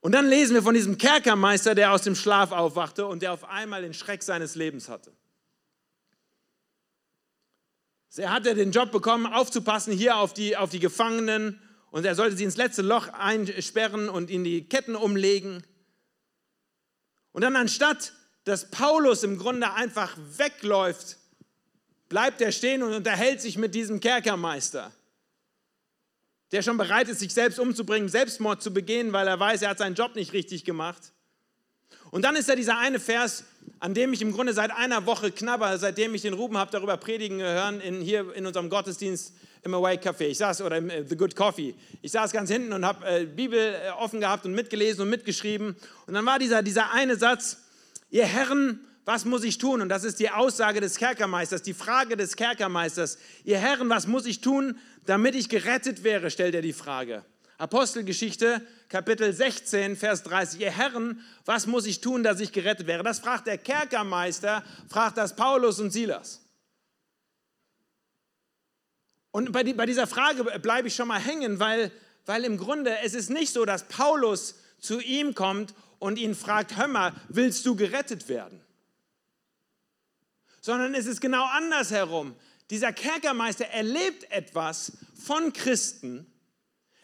Und 0.00 0.12
dann 0.12 0.26
lesen 0.26 0.54
wir 0.54 0.64
von 0.64 0.74
diesem 0.74 0.98
Kerkermeister, 0.98 1.76
der 1.76 1.92
aus 1.92 2.02
dem 2.02 2.16
Schlaf 2.16 2.50
aufwachte 2.50 3.06
und 3.06 3.22
der 3.22 3.32
auf 3.32 3.44
einmal 3.44 3.82
den 3.82 3.94
Schreck 3.94 4.24
seines 4.24 4.56
Lebens 4.56 4.88
hatte. 4.88 5.12
Er 8.16 8.32
hatte 8.32 8.54
den 8.54 8.72
Job 8.72 8.92
bekommen, 8.92 9.26
aufzupassen 9.26 9.92
hier 9.92 10.16
auf 10.16 10.32
die, 10.32 10.56
auf 10.56 10.70
die 10.70 10.80
Gefangenen 10.80 11.60
und 11.90 12.04
er 12.04 12.14
sollte 12.14 12.36
sie 12.36 12.44
ins 12.44 12.56
letzte 12.56 12.82
Loch 12.82 13.08
einsperren 13.08 14.08
und 14.08 14.30
ihnen 14.30 14.42
die 14.42 14.66
Ketten 14.66 14.96
umlegen. 14.96 15.62
Und 17.32 17.42
dann 17.42 17.56
anstatt, 17.56 18.14
dass 18.44 18.70
Paulus 18.70 19.22
im 19.22 19.38
Grunde 19.38 19.72
einfach 19.72 20.16
wegläuft 20.38 21.18
bleibt 22.08 22.40
er 22.40 22.52
stehen 22.52 22.82
und 22.82 22.92
unterhält 22.92 23.40
sich 23.40 23.58
mit 23.58 23.74
diesem 23.74 24.00
Kerkermeister, 24.00 24.92
der 26.52 26.62
schon 26.62 26.76
bereit 26.76 27.08
ist, 27.08 27.20
sich 27.20 27.34
selbst 27.34 27.58
umzubringen, 27.58 28.08
Selbstmord 28.08 28.62
zu 28.62 28.72
begehen, 28.72 29.12
weil 29.12 29.26
er 29.26 29.38
weiß, 29.38 29.62
er 29.62 29.70
hat 29.70 29.78
seinen 29.78 29.94
Job 29.94 30.14
nicht 30.14 30.32
richtig 30.32 30.64
gemacht. 30.64 31.12
Und 32.10 32.22
dann 32.22 32.36
ist 32.36 32.48
da 32.48 32.54
dieser 32.54 32.78
eine 32.78 33.00
Vers, 33.00 33.44
an 33.80 33.94
dem 33.94 34.12
ich 34.12 34.22
im 34.22 34.32
Grunde 34.32 34.52
seit 34.52 34.70
einer 34.70 35.06
Woche 35.06 35.30
knabber, 35.30 35.76
seitdem 35.78 36.14
ich 36.14 36.22
den 36.22 36.34
Ruben 36.34 36.56
habe 36.56 36.70
darüber 36.70 36.96
predigen 36.96 37.40
hören, 37.40 37.80
in, 37.80 38.00
hier 38.00 38.32
in 38.34 38.46
unserem 38.46 38.70
Gottesdienst 38.70 39.34
im 39.62 39.74
Away 39.74 39.96
Café. 39.96 40.26
Ich 40.26 40.38
saß, 40.38 40.62
oder 40.62 40.78
im 40.78 40.88
äh, 40.88 41.04
The 41.06 41.16
Good 41.16 41.34
Coffee. 41.34 41.74
Ich 42.00 42.12
saß 42.12 42.30
ganz 42.32 42.50
hinten 42.50 42.72
und 42.72 42.86
habe 42.86 43.04
äh, 43.06 43.26
Bibel 43.26 43.58
äh, 43.58 43.90
offen 43.90 44.20
gehabt 44.20 44.46
und 44.46 44.52
mitgelesen 44.54 45.02
und 45.02 45.10
mitgeschrieben. 45.10 45.76
Und 46.06 46.14
dann 46.14 46.24
war 46.24 46.38
dieser, 46.38 46.62
dieser 46.62 46.92
eine 46.92 47.16
Satz, 47.16 47.58
ihr 48.10 48.24
Herren 48.24 48.80
was 49.06 49.24
muss 49.24 49.44
ich 49.44 49.56
tun? 49.58 49.80
Und 49.80 49.88
das 49.88 50.02
ist 50.02 50.18
die 50.18 50.30
Aussage 50.30 50.80
des 50.80 50.96
Kerkermeisters, 50.96 51.62
die 51.62 51.74
Frage 51.74 52.16
des 52.16 52.34
Kerkermeisters. 52.34 53.18
Ihr 53.44 53.56
Herren, 53.56 53.88
was 53.88 54.08
muss 54.08 54.26
ich 54.26 54.40
tun, 54.40 54.78
damit 55.06 55.36
ich 55.36 55.48
gerettet 55.48 56.02
wäre, 56.02 56.28
stellt 56.28 56.56
er 56.56 56.60
die 56.60 56.72
Frage. 56.72 57.24
Apostelgeschichte, 57.56 58.66
Kapitel 58.88 59.32
16, 59.32 59.96
Vers 59.96 60.24
30. 60.24 60.60
Ihr 60.60 60.72
Herren, 60.72 61.24
was 61.44 61.68
muss 61.68 61.86
ich 61.86 62.00
tun, 62.00 62.24
dass 62.24 62.40
ich 62.40 62.50
gerettet 62.50 62.88
wäre? 62.88 63.04
Das 63.04 63.20
fragt 63.20 63.46
der 63.46 63.58
Kerkermeister, 63.58 64.64
fragt 64.88 65.16
das 65.18 65.36
Paulus 65.36 65.78
und 65.78 65.92
Silas. 65.92 66.42
Und 69.30 69.52
bei, 69.52 69.62
dieser 69.62 70.08
Frage 70.08 70.42
bleibe 70.58 70.88
ich 70.88 70.96
schon 70.96 71.06
mal 71.06 71.20
hängen, 71.20 71.60
weil, 71.60 71.92
weil 72.26 72.44
im 72.44 72.58
Grunde 72.58 72.98
es 73.04 73.14
ist 73.14 73.30
nicht 73.30 73.52
so, 73.52 73.64
dass 73.64 73.86
Paulus 73.86 74.56
zu 74.80 74.98
ihm 74.98 75.36
kommt 75.36 75.74
und 76.00 76.18
ihn 76.18 76.34
fragt, 76.34 76.76
hör 76.76 76.88
mal, 76.88 77.12
willst 77.28 77.64
du 77.66 77.76
gerettet 77.76 78.28
werden? 78.28 78.65
Sondern 80.66 80.96
es 80.96 81.06
ist 81.06 81.20
genau 81.20 81.44
andersherum. 81.44 82.34
Dieser 82.70 82.92
Kerkermeister 82.92 83.66
erlebt 83.66 84.28
etwas 84.32 84.94
von 85.14 85.52
Christen, 85.52 86.26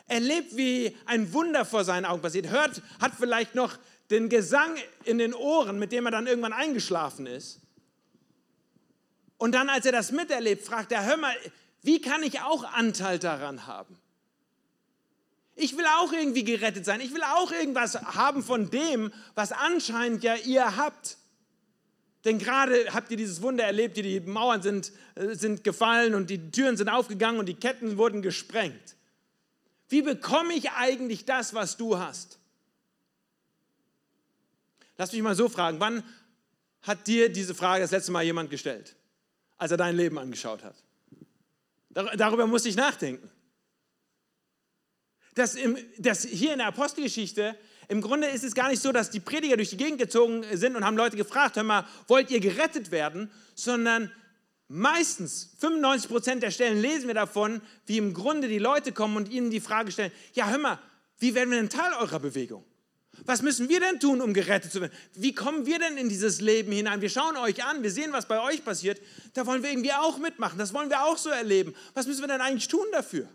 erlebt, 0.08 0.56
wie 0.56 0.96
ein 1.06 1.32
Wunder 1.32 1.64
vor 1.64 1.84
seinen 1.84 2.04
Augen 2.04 2.22
passiert, 2.22 2.50
hört, 2.50 2.82
hat 3.00 3.12
vielleicht 3.16 3.54
noch 3.54 3.78
den 4.10 4.28
Gesang 4.28 4.74
in 5.04 5.18
den 5.18 5.32
Ohren, 5.32 5.78
mit 5.78 5.92
dem 5.92 6.06
er 6.06 6.10
dann 6.10 6.26
irgendwann 6.26 6.52
eingeschlafen 6.52 7.26
ist. 7.26 7.60
Und 9.38 9.52
dann, 9.52 9.68
als 9.68 9.86
er 9.86 9.92
das 9.92 10.10
miterlebt, 10.10 10.66
fragt 10.66 10.90
er, 10.90 11.04
hör 11.04 11.16
mal, 11.16 11.36
wie 11.82 12.00
kann 12.00 12.24
ich 12.24 12.40
auch 12.40 12.64
Anteil 12.64 13.20
daran 13.20 13.68
haben? 13.68 13.96
Ich 15.54 15.76
will 15.76 15.86
auch 15.86 16.12
irgendwie 16.12 16.42
gerettet 16.42 16.84
sein. 16.84 17.00
Ich 17.00 17.14
will 17.14 17.22
auch 17.22 17.52
irgendwas 17.52 17.94
haben 17.94 18.42
von 18.42 18.70
dem, 18.70 19.12
was 19.36 19.52
anscheinend 19.52 20.24
ja 20.24 20.34
ihr 20.34 20.76
habt. 20.76 21.18
Denn 22.24 22.38
gerade 22.38 22.92
habt 22.92 23.10
ihr 23.10 23.16
dieses 23.16 23.42
Wunder 23.42 23.64
erlebt, 23.64 23.96
die 23.96 24.20
Mauern 24.20 24.62
sind, 24.62 24.92
äh, 25.16 25.34
sind 25.34 25.64
gefallen 25.64 26.14
und 26.14 26.30
die 26.30 26.50
Türen 26.50 26.76
sind 26.76 26.88
aufgegangen 26.88 27.40
und 27.40 27.46
die 27.46 27.54
Ketten 27.54 27.98
wurden 27.98 28.22
gesprengt. 28.22 28.96
Wie 29.88 30.02
bekomme 30.02 30.54
ich 30.54 30.70
eigentlich 30.70 31.24
das, 31.24 31.52
was 31.52 31.76
du 31.76 31.98
hast? 31.98 32.38
Lass 34.96 35.12
mich 35.12 35.22
mal 35.22 35.34
so 35.34 35.48
fragen, 35.48 35.80
wann 35.80 36.04
hat 36.82 37.06
dir 37.06 37.28
diese 37.28 37.54
Frage 37.54 37.82
das 37.82 37.90
letzte 37.90 38.12
Mal 38.12 38.22
jemand 38.22 38.50
gestellt, 38.50 38.94
als 39.58 39.70
er 39.70 39.76
dein 39.76 39.96
Leben 39.96 40.18
angeschaut 40.18 40.62
hat? 40.62 40.76
Darüber 41.90 42.46
musste 42.46 42.68
ich 42.68 42.76
nachdenken. 42.76 43.30
Dass, 45.34 45.54
im, 45.54 45.76
dass 45.98 46.24
hier 46.24 46.52
in 46.52 46.58
der 46.58 46.68
Apostelgeschichte, 46.68 47.56
im 47.88 48.00
Grunde 48.00 48.28
ist 48.28 48.44
es 48.44 48.54
gar 48.54 48.68
nicht 48.68 48.82
so, 48.82 48.92
dass 48.92 49.10
die 49.10 49.20
Prediger 49.20 49.56
durch 49.56 49.70
die 49.70 49.76
Gegend 49.76 49.98
gezogen 49.98 50.44
sind 50.52 50.76
und 50.76 50.84
haben 50.84 50.96
Leute 50.96 51.16
gefragt, 51.16 51.56
hör 51.56 51.62
mal, 51.62 51.86
wollt 52.08 52.30
ihr 52.30 52.40
gerettet 52.40 52.90
werden? 52.90 53.30
Sondern 53.54 54.10
meistens, 54.68 55.54
95 55.58 56.10
Prozent 56.10 56.42
der 56.42 56.50
Stellen 56.50 56.80
lesen 56.80 57.06
wir 57.06 57.14
davon, 57.14 57.60
wie 57.86 57.98
im 57.98 58.14
Grunde 58.14 58.48
die 58.48 58.58
Leute 58.58 58.92
kommen 58.92 59.16
und 59.16 59.30
ihnen 59.30 59.50
die 59.50 59.60
Frage 59.60 59.92
stellen, 59.92 60.12
ja 60.34 60.48
hör 60.48 60.58
mal, 60.58 60.78
wie 61.18 61.34
werden 61.34 61.50
wir 61.50 61.58
denn 61.58 61.68
Teil 61.68 61.92
eurer 62.00 62.18
Bewegung? 62.18 62.64
Was 63.24 63.42
müssen 63.42 63.68
wir 63.68 63.78
denn 63.78 64.00
tun, 64.00 64.20
um 64.22 64.32
gerettet 64.32 64.72
zu 64.72 64.80
werden? 64.80 64.92
Wie 65.14 65.34
kommen 65.34 65.66
wir 65.66 65.78
denn 65.78 65.98
in 65.98 66.08
dieses 66.08 66.40
Leben 66.40 66.72
hinein? 66.72 67.02
Wir 67.02 67.10
schauen 67.10 67.36
euch 67.36 67.62
an, 67.62 67.82
wir 67.82 67.90
sehen, 67.90 68.12
was 68.12 68.26
bei 68.26 68.40
euch 68.40 68.64
passiert. 68.64 69.00
Da 69.34 69.46
wollen 69.46 69.62
wir 69.62 69.70
irgendwie 69.70 69.92
auch 69.92 70.18
mitmachen. 70.18 70.58
Das 70.58 70.72
wollen 70.72 70.88
wir 70.88 71.04
auch 71.04 71.18
so 71.18 71.28
erleben. 71.28 71.74
Was 71.92 72.06
müssen 72.06 72.22
wir 72.22 72.28
denn 72.28 72.40
eigentlich 72.40 72.68
tun 72.68 72.86
dafür? 72.90 73.28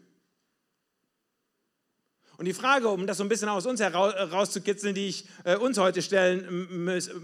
Und 2.38 2.46
die 2.46 2.54
Frage, 2.54 2.90
um 2.90 3.08
das 3.08 3.18
so 3.18 3.24
ein 3.24 3.30
bisschen 3.30 3.50
aus 3.50 3.66
uns 3.66 3.80
herauszukitzeln, 3.80 4.94
die 4.94 5.08
ich 5.08 5.26
äh, 5.44 5.56
uns 5.56 5.80
heute 5.80 6.04
stellen 6.04 6.68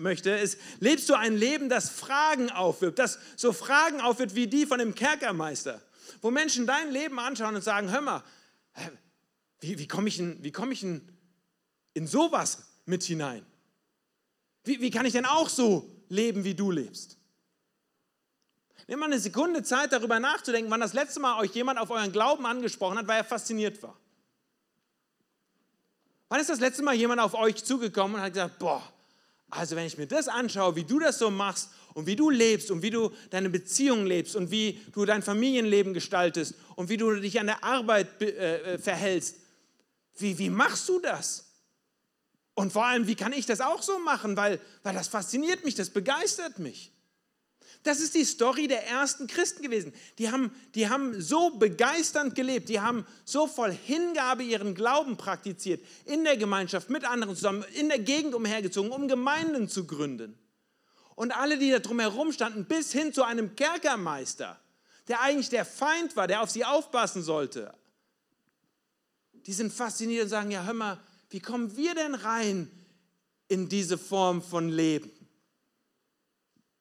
möchte, 0.02 0.32
ist, 0.32 0.58
lebst 0.80 1.08
du 1.08 1.14
ein 1.14 1.36
Leben, 1.36 1.70
das 1.70 1.90
Fragen 1.90 2.50
aufwirbt, 2.50 2.98
das 2.98 3.20
so 3.36 3.54
Fragen 3.54 4.02
aufwirbt 4.02 4.34
wie 4.34 4.48
die 4.48 4.66
von 4.66 4.80
dem 4.80 4.96
Kerkermeister, 4.96 5.80
wo 6.22 6.32
Menschen 6.32 6.66
dein 6.66 6.92
Leben 6.92 7.20
anschauen 7.20 7.56
und 7.56 7.64
sagen, 7.64 7.92
hör 7.92 8.02
mal, 8.02 8.24
wie, 9.60 9.78
wie 9.78 9.88
komme 9.88 10.08
ich, 10.08 10.20
in, 10.20 10.52
komm 10.52 10.72
ich 10.72 10.82
in, 10.82 11.08
in 11.94 12.08
sowas 12.08 12.64
mit 12.86 13.04
hinein? 13.04 13.46
Wie, 14.64 14.82
wie 14.82 14.90
kann 14.90 15.06
ich 15.06 15.14
denn 15.14 15.26
auch 15.26 15.50
so 15.50 15.90
leben, 16.10 16.44
wie 16.44 16.56
du 16.56 16.72
lebst? 16.72 17.18
Nimm 18.88 19.00
mal 19.00 19.06
eine 19.06 19.20
Sekunde 19.20 19.62
Zeit, 19.62 19.94
darüber 19.94 20.20
nachzudenken, 20.20 20.72
wann 20.72 20.82
das 20.82 20.94
letzte 20.94 21.20
Mal 21.20 21.40
euch 21.40 21.52
jemand 21.52 21.80
auf 21.80 21.92
euren 21.92 22.12
Glauben 22.12 22.48
angesprochen 22.48 22.98
hat, 22.98 23.08
weil 23.08 23.18
er 23.18 23.24
fasziniert 23.24 23.82
war. 23.84 23.98
Wann 26.34 26.42
ist 26.42 26.50
das 26.50 26.60
letzte 26.60 26.82
Mal 26.82 26.96
jemand 26.96 27.22
auf 27.22 27.36
euch 27.36 27.64
zugekommen 27.64 28.16
und 28.16 28.22
hat 28.24 28.34
gesagt, 28.34 28.58
boah, 28.58 28.82
also 29.52 29.76
wenn 29.76 29.86
ich 29.86 30.00
mir 30.00 30.08
das 30.08 30.28
anschaue, 30.28 30.76
wie 30.76 30.84
du 30.84 30.98
das 30.98 31.20
so 31.20 31.30
machst 31.30 31.70
und 31.94 32.08
wie 32.08 32.16
du 32.16 32.32
lebst 32.32 32.72
und 32.72 32.82
wie 32.82 32.90
du 32.90 33.12
deine 33.30 33.52
Beziehungen 33.52 34.08
lebst 34.08 34.36
und 34.36 34.50
wie 34.50 34.82
du 34.94 35.06
dein 35.06 35.22
Familienleben 35.22 35.94
gestaltest 35.94 36.56
und 36.76 36.90
wie 36.90 36.98
du 36.98 37.14
dich 37.18 37.40
an 37.40 37.46
der 37.46 37.64
Arbeit 37.64 38.20
äh, 38.20 38.56
äh, 38.74 38.78
verhältst, 38.80 39.36
wie, 40.18 40.40
wie 40.40 40.50
machst 40.50 40.90
du 40.90 41.00
das? 41.00 41.52
Und 42.56 42.74
vor 42.74 42.86
allem, 42.86 43.06
wie 43.06 43.14
kann 43.14 43.32
ich 43.32 43.46
das 43.46 43.62
auch 43.62 43.84
so 43.84 44.00
machen? 44.00 44.36
Weil, 44.36 44.60
weil 44.82 44.96
das 44.96 45.10
fasziniert 45.10 45.64
mich, 45.64 45.76
das 45.76 45.92
begeistert 45.92 46.58
mich. 46.58 46.93
Das 47.84 48.00
ist 48.00 48.16
die 48.16 48.24
Story 48.24 48.68
der 48.68 48.88
ersten 48.88 49.28
Christen 49.28 49.62
gewesen. 49.62 49.94
Die 50.18 50.32
haben, 50.32 50.56
die 50.74 50.90
haben 50.90 51.22
so 51.22 51.50
begeisternd 51.52 52.34
gelebt, 52.34 52.70
die 52.70 52.80
haben 52.80 53.06
so 53.26 53.46
voll 53.46 53.74
Hingabe 53.74 54.44
ihren 54.44 54.74
Glauben 54.74 55.18
praktiziert, 55.18 55.86
in 56.06 56.24
der 56.24 56.38
Gemeinschaft, 56.38 56.90
mit 56.90 57.04
anderen 57.04 57.36
zusammen, 57.36 57.66
in 57.74 57.90
der 57.90 58.00
Gegend 58.00 58.36
umhergezogen, 58.36 58.92
um 58.92 59.10
Gemeinden 59.10 59.68
zu 59.68 59.86
gründen. 59.86 60.38
Und 61.16 61.36
alle, 61.36 61.58
die 61.58 61.72
da 61.72 61.80
drumherum 61.80 62.32
standen, 62.32 62.66
bis 62.66 62.94
hin 62.94 63.14
zu 63.14 63.24
einem 63.24 63.56
Kerkermeister, 63.56 64.60
der 65.10 65.22
eigentlich 65.22 65.50
der 65.50 65.66
Feind 65.66 66.16
war, 66.16 66.28
der 66.28 66.42
auf 66.42 66.50
sie 66.50 66.64
aufpassen 66.64 67.22
sollte, 67.22 67.74
die 69.46 69.54
sind 69.54 69.74
fasziniert 69.74 70.24
und 70.24 70.30
sagen, 70.30 70.52
ja, 70.52 70.64
hör 70.64 70.74
mal, 70.74 71.00
wie 71.30 71.42
kommen 71.42 71.76
wir 71.76 71.96
denn 71.96 72.16
rein 72.16 72.72
in 73.50 73.68
diese 73.68 73.98
Form 73.98 74.42
von 74.42 74.70
Leben? 74.70 75.12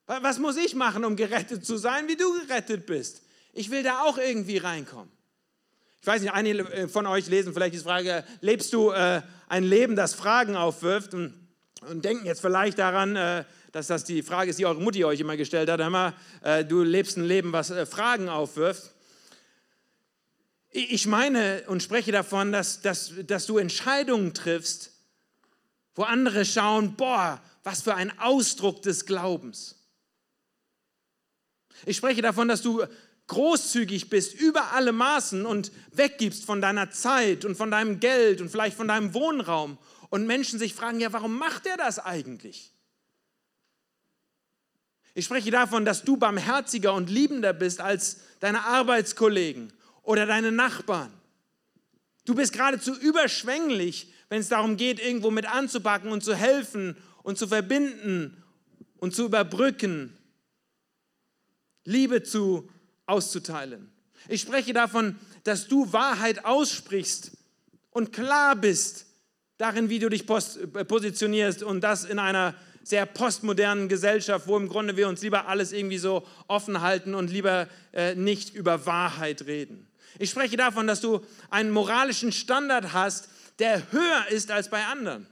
Was 0.06 0.38
muss 0.38 0.56
ich 0.56 0.74
machen, 0.74 1.04
um 1.04 1.16
gerettet 1.16 1.64
zu 1.64 1.76
sein, 1.76 2.08
wie 2.08 2.16
du 2.16 2.40
gerettet 2.40 2.86
bist? 2.86 3.22
Ich 3.52 3.70
will 3.70 3.82
da 3.82 4.02
auch 4.02 4.18
irgendwie 4.18 4.58
reinkommen. 4.58 5.10
Ich 6.00 6.06
weiß 6.06 6.20
nicht, 6.20 6.32
einige 6.32 6.64
äh, 6.72 6.88
von 6.88 7.06
euch 7.06 7.28
lesen 7.28 7.54
vielleicht 7.54 7.74
diese 7.74 7.84
Frage, 7.84 8.24
lebst 8.40 8.72
du 8.72 8.90
äh, 8.90 9.22
ein 9.48 9.62
Leben, 9.62 9.94
das 9.94 10.14
Fragen 10.14 10.56
aufwirft 10.56 11.14
und, 11.14 11.32
und 11.88 12.04
denken 12.04 12.26
jetzt 12.26 12.40
vielleicht 12.40 12.78
daran, 12.78 13.14
äh, 13.14 13.44
dass 13.70 13.86
das 13.86 14.02
die 14.02 14.22
Frage 14.22 14.50
ist, 14.50 14.58
die 14.58 14.66
eure 14.66 14.80
Mutti 14.80 15.04
euch 15.04 15.20
immer 15.20 15.36
gestellt 15.36 15.70
hat, 15.70 15.80
Hör 15.80 16.14
äh, 16.42 16.64
du 16.64 16.82
lebst 16.82 17.16
ein 17.16 17.24
Leben, 17.24 17.52
was 17.52 17.70
äh, 17.70 17.86
Fragen 17.86 18.28
aufwirft. 18.28 18.90
Ich 20.70 21.06
meine 21.06 21.64
und 21.68 21.82
spreche 21.82 22.10
davon, 22.12 22.50
dass, 22.50 22.80
dass, 22.80 23.12
dass 23.26 23.46
du 23.46 23.58
Entscheidungen 23.58 24.34
triffst, 24.34 24.90
wo 25.94 26.02
andere 26.02 26.44
schauen, 26.44 26.96
boah, 26.96 27.40
was 27.62 27.82
für 27.82 27.94
ein 27.94 28.18
Ausdruck 28.18 28.82
des 28.82 29.06
Glaubens. 29.06 29.81
Ich 31.86 31.96
spreche 31.96 32.22
davon, 32.22 32.48
dass 32.48 32.62
du 32.62 32.82
großzügig 33.26 34.10
bist 34.10 34.34
über 34.34 34.72
alle 34.72 34.92
Maßen 34.92 35.46
und 35.46 35.72
weggibst 35.92 36.44
von 36.44 36.60
deiner 36.60 36.90
Zeit 36.90 37.44
und 37.44 37.56
von 37.56 37.70
deinem 37.70 38.00
Geld 38.00 38.40
und 38.40 38.50
vielleicht 38.50 38.76
von 38.76 38.88
deinem 38.88 39.14
Wohnraum 39.14 39.78
und 40.10 40.26
Menschen 40.26 40.58
sich 40.58 40.74
fragen, 40.74 41.00
ja, 41.00 41.12
warum 41.12 41.38
macht 41.38 41.66
er 41.66 41.76
das 41.76 41.98
eigentlich? 41.98 42.72
Ich 45.14 45.26
spreche 45.26 45.50
davon, 45.50 45.84
dass 45.84 46.04
du 46.04 46.16
barmherziger 46.16 46.94
und 46.94 47.10
liebender 47.10 47.52
bist 47.52 47.80
als 47.80 48.18
deine 48.40 48.64
Arbeitskollegen 48.64 49.72
oder 50.02 50.26
deine 50.26 50.52
Nachbarn. 50.52 51.12
Du 52.24 52.34
bist 52.34 52.52
geradezu 52.52 52.94
überschwänglich, 52.94 54.12
wenn 54.28 54.40
es 54.40 54.48
darum 54.48 54.76
geht, 54.76 55.00
irgendwo 55.00 55.30
mit 55.30 55.46
anzupacken 55.46 56.12
und 56.12 56.24
zu 56.24 56.34
helfen 56.34 56.96
und 57.22 57.36
zu 57.36 57.48
verbinden 57.48 58.42
und 58.98 59.14
zu 59.14 59.26
überbrücken 59.26 60.16
Liebe 61.84 62.22
zu 62.22 62.68
auszuteilen. 63.06 63.90
Ich 64.28 64.40
spreche 64.40 64.72
davon, 64.72 65.16
dass 65.44 65.68
du 65.68 65.92
Wahrheit 65.92 66.44
aussprichst 66.44 67.32
und 67.90 68.12
klar 68.12 68.56
bist 68.56 69.06
darin, 69.58 69.88
wie 69.88 69.98
du 69.98 70.08
dich 70.08 70.28
äh, 70.28 70.84
positionierst 70.84 71.62
und 71.62 71.80
das 71.82 72.04
in 72.04 72.18
einer 72.18 72.54
sehr 72.84 73.06
postmodernen 73.06 73.88
Gesellschaft, 73.88 74.48
wo 74.48 74.56
im 74.56 74.68
Grunde 74.68 74.96
wir 74.96 75.08
uns 75.08 75.22
lieber 75.22 75.46
alles 75.46 75.72
irgendwie 75.72 75.98
so 75.98 76.26
offen 76.48 76.80
halten 76.80 77.14
und 77.14 77.30
lieber 77.30 77.68
äh, 77.92 78.14
nicht 78.14 78.54
über 78.54 78.86
Wahrheit 78.86 79.46
reden. 79.46 79.88
Ich 80.18 80.30
spreche 80.30 80.56
davon, 80.56 80.86
dass 80.86 81.00
du 81.00 81.20
einen 81.50 81.70
moralischen 81.70 82.32
Standard 82.32 82.92
hast, 82.92 83.28
der 83.58 83.92
höher 83.92 84.28
ist 84.30 84.50
als 84.50 84.68
bei 84.68 84.84
anderen. 84.84 85.26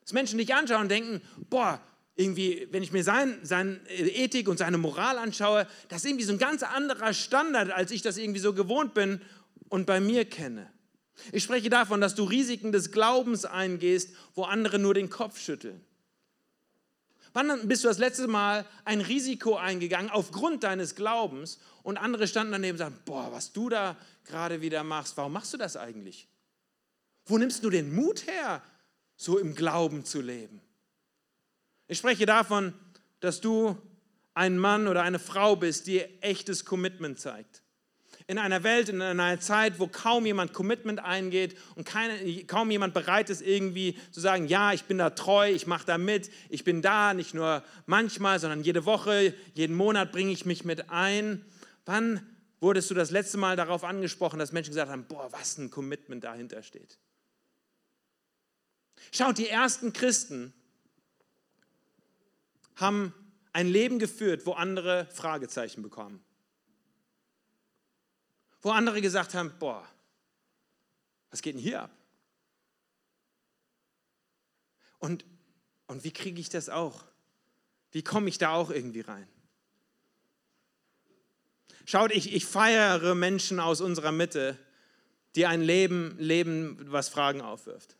Dass 0.00 0.12
Menschen 0.12 0.38
dich 0.38 0.54
anschauen 0.54 0.82
und 0.82 0.90
denken, 0.90 1.20
boah, 1.50 1.80
irgendwie, 2.14 2.68
wenn 2.70 2.82
ich 2.82 2.92
mir 2.92 3.04
sein, 3.04 3.38
seine 3.42 3.80
Ethik 3.88 4.48
und 4.48 4.58
seine 4.58 4.78
Moral 4.78 5.18
anschaue, 5.18 5.66
das 5.88 6.04
ist 6.04 6.10
irgendwie 6.10 6.24
so 6.24 6.32
ein 6.32 6.38
ganz 6.38 6.62
anderer 6.62 7.14
Standard, 7.14 7.70
als 7.70 7.90
ich 7.90 8.02
das 8.02 8.18
irgendwie 8.18 8.40
so 8.40 8.52
gewohnt 8.52 8.94
bin 8.94 9.20
und 9.68 9.86
bei 9.86 10.00
mir 10.00 10.24
kenne. 10.24 10.70
Ich 11.30 11.42
spreche 11.42 11.70
davon, 11.70 12.00
dass 12.00 12.14
du 12.14 12.24
Risiken 12.24 12.72
des 12.72 12.90
Glaubens 12.90 13.44
eingehst, 13.44 14.10
wo 14.34 14.44
andere 14.44 14.78
nur 14.78 14.94
den 14.94 15.10
Kopf 15.10 15.40
schütteln. 15.40 15.80
Wann 17.34 17.66
bist 17.66 17.82
du 17.84 17.88
das 17.88 17.98
letzte 17.98 18.28
Mal 18.28 18.66
ein 18.84 19.00
Risiko 19.00 19.56
eingegangen 19.56 20.10
aufgrund 20.10 20.64
deines 20.64 20.94
Glaubens 20.94 21.58
und 21.82 21.96
andere 21.96 22.28
standen 22.28 22.52
daneben 22.52 22.74
und 22.74 22.78
sagten, 22.78 23.00
boah, 23.06 23.32
was 23.32 23.52
du 23.52 23.70
da 23.70 23.96
gerade 24.24 24.60
wieder 24.60 24.84
machst, 24.84 25.16
warum 25.16 25.32
machst 25.32 25.54
du 25.54 25.56
das 25.56 25.78
eigentlich? 25.78 26.28
Wo 27.24 27.38
nimmst 27.38 27.64
du 27.64 27.70
den 27.70 27.94
Mut 27.94 28.26
her, 28.26 28.62
so 29.16 29.38
im 29.38 29.54
Glauben 29.54 30.04
zu 30.04 30.20
leben? 30.20 30.60
Ich 31.92 31.98
spreche 31.98 32.24
davon, 32.24 32.72
dass 33.20 33.42
du 33.42 33.76
ein 34.32 34.56
Mann 34.56 34.88
oder 34.88 35.02
eine 35.02 35.18
Frau 35.18 35.56
bist, 35.56 35.86
die 35.86 36.00
echtes 36.22 36.64
Commitment 36.64 37.20
zeigt. 37.20 37.60
In 38.26 38.38
einer 38.38 38.62
Welt, 38.62 38.88
in 38.88 39.02
einer 39.02 39.38
Zeit, 39.40 39.78
wo 39.78 39.88
kaum 39.88 40.24
jemand 40.24 40.54
Commitment 40.54 41.00
eingeht 41.00 41.54
und 41.74 41.84
keine, 41.84 42.44
kaum 42.44 42.70
jemand 42.70 42.94
bereit 42.94 43.28
ist, 43.28 43.42
irgendwie 43.42 43.98
zu 44.10 44.20
sagen, 44.20 44.48
ja, 44.48 44.72
ich 44.72 44.84
bin 44.84 44.96
da 44.96 45.10
treu, 45.10 45.50
ich 45.50 45.66
mache 45.66 45.84
da 45.84 45.98
mit, 45.98 46.30
ich 46.48 46.64
bin 46.64 46.80
da, 46.80 47.12
nicht 47.12 47.34
nur 47.34 47.62
manchmal, 47.84 48.40
sondern 48.40 48.62
jede 48.62 48.86
Woche, 48.86 49.34
jeden 49.52 49.76
Monat 49.76 50.12
bringe 50.12 50.32
ich 50.32 50.46
mich 50.46 50.64
mit 50.64 50.88
ein. 50.88 51.44
Wann 51.84 52.26
wurdest 52.60 52.88
du 52.88 52.94
das 52.94 53.10
letzte 53.10 53.36
Mal 53.36 53.54
darauf 53.54 53.84
angesprochen, 53.84 54.38
dass 54.38 54.52
Menschen 54.52 54.70
gesagt 54.70 54.90
haben, 54.90 55.04
boah, 55.04 55.30
was 55.30 55.58
ein 55.58 55.70
Commitment 55.70 56.24
dahinter 56.24 56.62
steht? 56.62 56.98
Schaut, 59.10 59.36
die 59.36 59.48
ersten 59.48 59.92
Christen 59.92 60.54
haben 62.76 63.14
ein 63.52 63.68
Leben 63.68 63.98
geführt, 63.98 64.46
wo 64.46 64.52
andere 64.52 65.06
Fragezeichen 65.06 65.82
bekommen. 65.82 66.24
Wo 68.62 68.70
andere 68.70 69.00
gesagt 69.00 69.34
haben, 69.34 69.52
boah, 69.58 69.86
was 71.30 71.42
geht 71.42 71.54
denn 71.54 71.62
hier 71.62 71.82
ab? 71.82 71.90
Und, 74.98 75.24
und 75.86 76.04
wie 76.04 76.12
kriege 76.12 76.40
ich 76.40 76.48
das 76.48 76.68
auch? 76.68 77.04
Wie 77.90 78.02
komme 78.02 78.28
ich 78.28 78.38
da 78.38 78.54
auch 78.54 78.70
irgendwie 78.70 79.00
rein? 79.00 79.28
Schaut, 81.84 82.12
ich, 82.12 82.32
ich 82.32 82.46
feiere 82.46 83.14
Menschen 83.14 83.58
aus 83.58 83.80
unserer 83.80 84.12
Mitte, 84.12 84.56
die 85.34 85.46
ein 85.46 85.60
Leben 85.60 86.16
leben, 86.18 86.78
was 86.92 87.08
Fragen 87.08 87.40
aufwirft. 87.40 87.96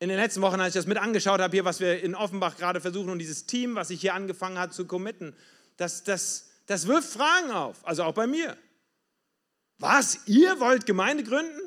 In 0.00 0.08
den 0.08 0.16
letzten 0.16 0.40
Wochen, 0.40 0.58
als 0.58 0.74
ich 0.74 0.78
das 0.78 0.86
mit 0.86 0.96
angeschaut 0.96 1.40
habe, 1.40 1.54
hier, 1.54 1.66
was 1.66 1.78
wir 1.78 2.02
in 2.02 2.14
Offenbach 2.14 2.56
gerade 2.56 2.80
versuchen 2.80 3.10
und 3.10 3.18
dieses 3.18 3.44
Team, 3.44 3.74
was 3.74 3.88
sich 3.88 4.00
hier 4.00 4.14
angefangen 4.14 4.58
hat 4.58 4.72
zu 4.72 4.86
committen, 4.86 5.36
das, 5.76 6.04
das, 6.04 6.48
das 6.64 6.86
wirft 6.86 7.10
Fragen 7.10 7.50
auf, 7.50 7.86
also 7.86 8.04
auch 8.04 8.14
bei 8.14 8.26
mir. 8.26 8.56
Was? 9.78 10.26
Ihr 10.26 10.58
wollt 10.58 10.86
Gemeinde 10.86 11.22
gründen? 11.22 11.60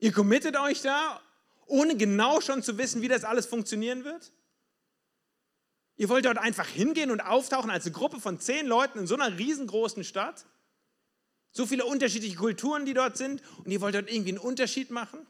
Ihr 0.00 0.10
committet 0.10 0.56
euch 0.58 0.82
da, 0.82 1.20
ohne 1.66 1.96
genau 1.96 2.40
schon 2.40 2.60
zu 2.64 2.76
wissen, 2.76 3.00
wie 3.00 3.08
das 3.08 3.22
alles 3.22 3.46
funktionieren 3.46 4.02
wird? 4.02 4.32
Ihr 5.96 6.08
wollt 6.08 6.24
dort 6.24 6.38
einfach 6.38 6.66
hingehen 6.66 7.12
und 7.12 7.20
auftauchen 7.20 7.70
als 7.70 7.84
eine 7.84 7.92
Gruppe 7.92 8.20
von 8.20 8.40
zehn 8.40 8.66
Leuten 8.66 8.98
in 8.98 9.06
so 9.06 9.14
einer 9.14 9.38
riesengroßen 9.38 10.02
Stadt? 10.02 10.44
So 11.52 11.66
viele 11.66 11.84
unterschiedliche 11.84 12.36
Kulturen, 12.36 12.84
die 12.84 12.94
dort 12.94 13.16
sind, 13.16 13.42
und 13.64 13.70
ihr 13.70 13.80
wollt 13.80 13.94
dort 13.94 14.10
irgendwie 14.10 14.30
einen 14.30 14.38
Unterschied 14.38 14.90
machen? 14.90 15.24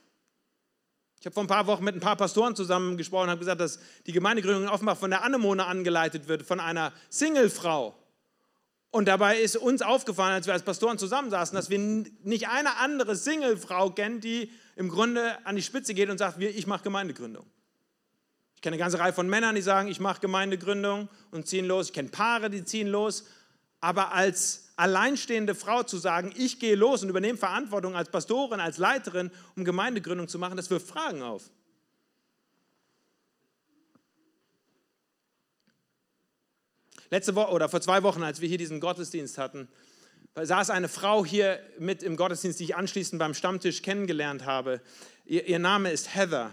Ich 1.21 1.27
habe 1.27 1.35
vor 1.35 1.43
ein 1.43 1.49
paar 1.49 1.67
Wochen 1.67 1.85
mit 1.85 1.95
ein 1.95 2.01
paar 2.01 2.17
Pastoren 2.17 2.55
zusammen 2.55 2.97
gesprochen 2.97 3.25
und 3.25 3.31
habe 3.31 3.41
gesagt, 3.41 3.61
dass 3.61 3.81
die 4.07 4.13
Gemeindegründung 4.13 4.65
in 4.65 4.69
Offenbach 4.69 4.97
von 4.97 5.11
der 5.11 5.25
Anemone 5.25 5.67
angeleitet 5.67 6.29
wird, 6.29 6.45
von 6.45 6.61
einer 6.61 6.93
Singlefrau. 7.09 7.97
Und 8.91 9.07
dabei 9.07 9.39
ist 9.39 9.57
uns 9.57 9.83
aufgefallen, 9.83 10.33
als 10.33 10.47
wir 10.47 10.55
als 10.55 10.63
Pastoren 10.63 10.97
zusammensaßen, 10.97 11.55
dass 11.55 11.71
wir 11.71 11.79
nicht 11.79 12.49
eine 12.49 12.77
andere 12.77 13.17
Singlefrau 13.17 13.91
kennen, 13.91 14.21
die 14.21 14.51
im 14.77 14.89
Grunde 14.89 15.45
an 15.45 15.57
die 15.57 15.63
Spitze 15.63 15.93
geht 15.93 16.09
und 16.09 16.19
sagt, 16.19 16.41
ich 16.41 16.67
mache 16.67 16.85
Gemeindegründung. 16.85 17.45
Ich 18.55 18.63
kenne 18.63 18.75
eine 18.75 18.83
ganze 18.83 18.99
Reihe 18.99 19.13
von 19.13 19.29
Männern, 19.29 19.55
die 19.55 19.63
sagen, 19.63 19.89
ich 19.89 20.01
mache 20.01 20.21
Gemeindegründung 20.21 21.09
und 21.31 21.47
ziehen 21.47 21.67
los. 21.67 21.89
Ich 21.89 21.93
kenne 21.93 22.09
Paare, 22.09 22.49
die 22.49 22.65
ziehen 22.65 22.89
los. 22.89 23.25
Aber 23.81 24.13
als 24.13 24.73
alleinstehende 24.77 25.55
Frau 25.55 25.83
zu 25.83 25.99
sagen, 25.99 26.33
ich 26.37 26.61
gehe 26.61 26.75
los 26.75 27.03
und 27.03 27.09
übernehme 27.09 27.39
Verantwortung 27.39 27.97
als 27.97 28.11
Pastorin, 28.11 28.61
als 28.61 28.79
Leiterin, 28.79 29.31
um 29.57 29.65
Gemeindegründung 29.65 30.29
zu 30.29 30.39
machen, 30.39 30.57
das 30.57 30.71
wirft 30.71 30.87
Fragen 30.87 31.23
auf. 31.23 31.51
Letzte 37.11 37.35
Woche 37.35 37.53
oder 37.53 37.69
vor 37.69 37.81
zwei 37.81 38.03
Wochen, 38.03 38.23
als 38.23 38.41
wir 38.41 38.49
hier 38.49 38.59
diesen 38.59 38.81
Gottesdienst 38.81 39.39
hatten, 39.39 39.69
saß 40.35 40.71
eine 40.71 40.89
Frau 40.89 41.25
hier 41.25 41.59
mit 41.79 42.03
im 42.03 42.17
Gottesdienst, 42.17 42.61
die 42.61 42.65
ich 42.65 42.77
anschließend 42.77 43.19
beim 43.19 43.35
Stammtisch 43.35 43.83
kennengelernt 43.83 44.45
habe. 44.45 44.81
Ihr, 45.25 45.47
ihr 45.47 45.59
Name 45.59 45.91
ist 45.91 46.15
Heather 46.15 46.53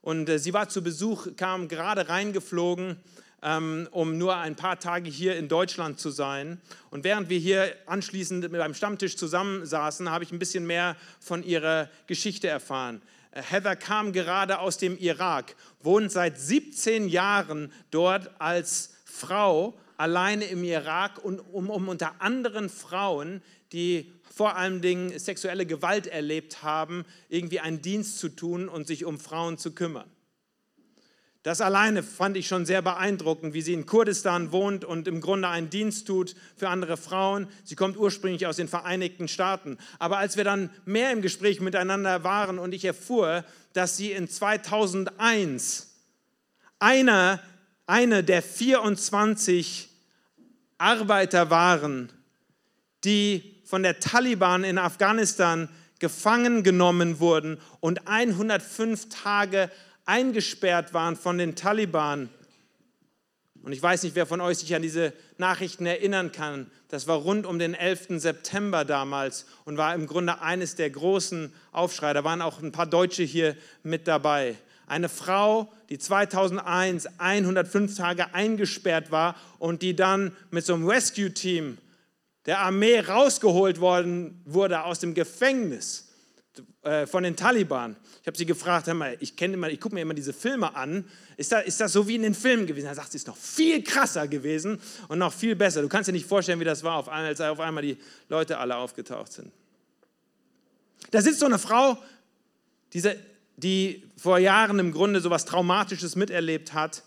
und 0.00 0.28
äh, 0.28 0.38
sie 0.38 0.54
war 0.54 0.68
zu 0.68 0.82
Besuch, 0.82 1.28
kam 1.36 1.68
gerade 1.68 2.08
reingeflogen 2.08 2.98
um 3.42 4.18
nur 4.18 4.36
ein 4.36 4.56
paar 4.56 4.80
Tage 4.80 5.10
hier 5.10 5.36
in 5.36 5.48
Deutschland 5.48 6.00
zu 6.00 6.10
sein. 6.10 6.60
Und 6.90 7.04
während 7.04 7.28
wir 7.28 7.38
hier 7.38 7.74
anschließend 7.86 8.50
beim 8.50 8.74
Stammtisch 8.74 9.16
zusammensaßen, 9.16 10.10
habe 10.10 10.24
ich 10.24 10.32
ein 10.32 10.38
bisschen 10.38 10.66
mehr 10.66 10.96
von 11.20 11.44
ihrer 11.44 11.88
Geschichte 12.06 12.48
erfahren. 12.48 13.02
Äh, 13.32 13.42
Heather 13.42 13.76
kam 13.76 14.12
gerade 14.12 14.58
aus 14.58 14.78
dem 14.78 14.98
Irak, 14.98 15.54
wohnt 15.82 16.10
seit 16.10 16.38
17 16.38 17.08
Jahren 17.08 17.72
dort 17.90 18.30
als 18.40 18.94
Frau 19.04 19.78
alleine 19.96 20.46
im 20.46 20.64
Irak 20.64 21.24
und 21.24 21.40
um, 21.40 21.70
um 21.70 21.88
unter 21.88 22.20
anderen 22.20 22.68
Frauen, 22.68 23.42
die 23.72 24.12
vor 24.34 24.56
allen 24.56 24.82
Dingen 24.82 25.18
sexuelle 25.18 25.64
Gewalt 25.64 26.06
erlebt 26.06 26.62
haben, 26.62 27.04
irgendwie 27.28 27.60
einen 27.60 27.80
Dienst 27.80 28.18
zu 28.18 28.28
tun 28.28 28.68
und 28.68 28.86
sich 28.86 29.04
um 29.04 29.18
Frauen 29.18 29.56
zu 29.56 29.72
kümmern. 29.72 30.10
Das 31.46 31.60
alleine 31.60 32.02
fand 32.02 32.36
ich 32.36 32.48
schon 32.48 32.66
sehr 32.66 32.82
beeindruckend, 32.82 33.54
wie 33.54 33.62
sie 33.62 33.72
in 33.72 33.86
Kurdistan 33.86 34.50
wohnt 34.50 34.84
und 34.84 35.06
im 35.06 35.20
Grunde 35.20 35.46
einen 35.46 35.70
Dienst 35.70 36.08
tut 36.08 36.34
für 36.56 36.68
andere 36.68 36.96
Frauen. 36.96 37.46
Sie 37.62 37.76
kommt 37.76 37.96
ursprünglich 37.96 38.48
aus 38.48 38.56
den 38.56 38.66
Vereinigten 38.66 39.28
Staaten. 39.28 39.78
Aber 40.00 40.18
als 40.18 40.36
wir 40.36 40.42
dann 40.42 40.70
mehr 40.86 41.12
im 41.12 41.22
Gespräch 41.22 41.60
miteinander 41.60 42.24
waren 42.24 42.58
und 42.58 42.74
ich 42.74 42.84
erfuhr, 42.84 43.44
dass 43.74 43.96
sie 43.96 44.10
in 44.10 44.28
2001 44.28 45.94
einer, 46.80 47.40
eine 47.86 48.24
der 48.24 48.42
24 48.42 49.88
Arbeiter 50.78 51.48
waren, 51.48 52.12
die 53.04 53.62
von 53.64 53.84
der 53.84 54.00
Taliban 54.00 54.64
in 54.64 54.78
Afghanistan 54.78 55.68
gefangen 56.00 56.64
genommen 56.64 57.20
wurden 57.20 57.60
und 57.78 58.08
105 58.08 59.10
Tage 59.10 59.70
eingesperrt 60.06 60.94
waren 60.94 61.16
von 61.16 61.36
den 61.36 61.54
Taliban. 61.54 62.30
Und 63.62 63.72
ich 63.72 63.82
weiß 63.82 64.04
nicht, 64.04 64.14
wer 64.14 64.26
von 64.26 64.40
euch 64.40 64.58
sich 64.58 64.74
an 64.76 64.82
diese 64.82 65.12
Nachrichten 65.38 65.86
erinnern 65.86 66.30
kann. 66.30 66.70
Das 66.88 67.08
war 67.08 67.16
rund 67.16 67.46
um 67.46 67.58
den 67.58 67.74
11. 67.74 68.20
September 68.20 68.84
damals 68.84 69.44
und 69.64 69.76
war 69.76 69.92
im 69.94 70.06
Grunde 70.06 70.40
eines 70.40 70.76
der 70.76 70.88
großen 70.88 71.52
Aufschrei. 71.72 72.12
Da 72.12 72.22
waren 72.22 72.42
auch 72.42 72.62
ein 72.62 72.70
paar 72.70 72.86
Deutsche 72.86 73.24
hier 73.24 73.56
mit 73.82 74.06
dabei. 74.06 74.54
Eine 74.86 75.08
Frau, 75.08 75.72
die 75.90 75.98
2001 75.98 77.18
105 77.18 77.96
Tage 77.96 78.32
eingesperrt 78.34 79.10
war 79.10 79.34
und 79.58 79.82
die 79.82 79.96
dann 79.96 80.30
mit 80.52 80.64
so 80.64 80.74
einem 80.74 80.86
Rescue-Team 80.86 81.78
der 82.46 82.60
Armee 82.60 83.00
rausgeholt 83.00 83.80
worden 83.80 84.40
wurde 84.44 84.84
aus 84.84 85.00
dem 85.00 85.14
Gefängnis 85.14 86.05
äh, 86.82 87.06
von 87.06 87.22
den 87.22 87.36
Taliban. 87.36 87.96
Ich 88.20 88.26
habe 88.26 88.36
sie 88.36 88.46
gefragt, 88.46 88.86
mal, 88.94 89.16
ich, 89.20 89.34
ich 89.40 89.80
gucke 89.80 89.94
mir 89.94 90.02
immer 90.02 90.14
diese 90.14 90.32
Filme 90.32 90.74
an. 90.74 91.04
Ist 91.36 91.52
das, 91.52 91.64
ist 91.64 91.80
das 91.80 91.92
so 91.92 92.06
wie 92.08 92.14
in 92.14 92.22
den 92.22 92.34
Filmen 92.34 92.66
gewesen? 92.66 92.86
Er 92.86 92.94
sagt, 92.94 93.08
es 93.08 93.16
ist 93.16 93.26
noch 93.26 93.36
viel 93.36 93.82
krasser 93.82 94.28
gewesen 94.28 94.80
und 95.08 95.18
noch 95.18 95.32
viel 95.32 95.56
besser. 95.56 95.82
Du 95.82 95.88
kannst 95.88 96.08
dir 96.08 96.12
nicht 96.12 96.26
vorstellen, 96.26 96.60
wie 96.60 96.64
das 96.64 96.82
war, 96.82 96.96
auf 96.96 97.08
einmal, 97.08 97.26
als 97.26 97.40
auf 97.40 97.60
einmal 97.60 97.82
die 97.82 97.98
Leute 98.28 98.58
alle 98.58 98.76
aufgetaucht 98.76 99.32
sind. 99.32 99.52
Da 101.10 101.22
sitzt 101.22 101.40
so 101.40 101.46
eine 101.46 101.58
Frau, 101.58 101.98
diese, 102.92 103.16
die 103.56 104.04
vor 104.16 104.38
Jahren 104.38 104.78
im 104.78 104.92
Grunde 104.92 105.20
so 105.20 105.28
etwas 105.28 105.44
Traumatisches 105.44 106.16
miterlebt 106.16 106.72
hat 106.72 107.02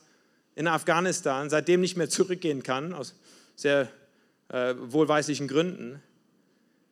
in 0.56 0.68
Afghanistan, 0.68 1.50
seitdem 1.50 1.82
nicht 1.82 1.98
mehr 1.98 2.10
zurückgehen 2.10 2.64
kann, 2.64 2.94
aus 2.94 3.16
sehr 3.56 3.90
äh, 4.50 4.76
wohlweislichen 4.78 5.48
Gründen 5.48 6.02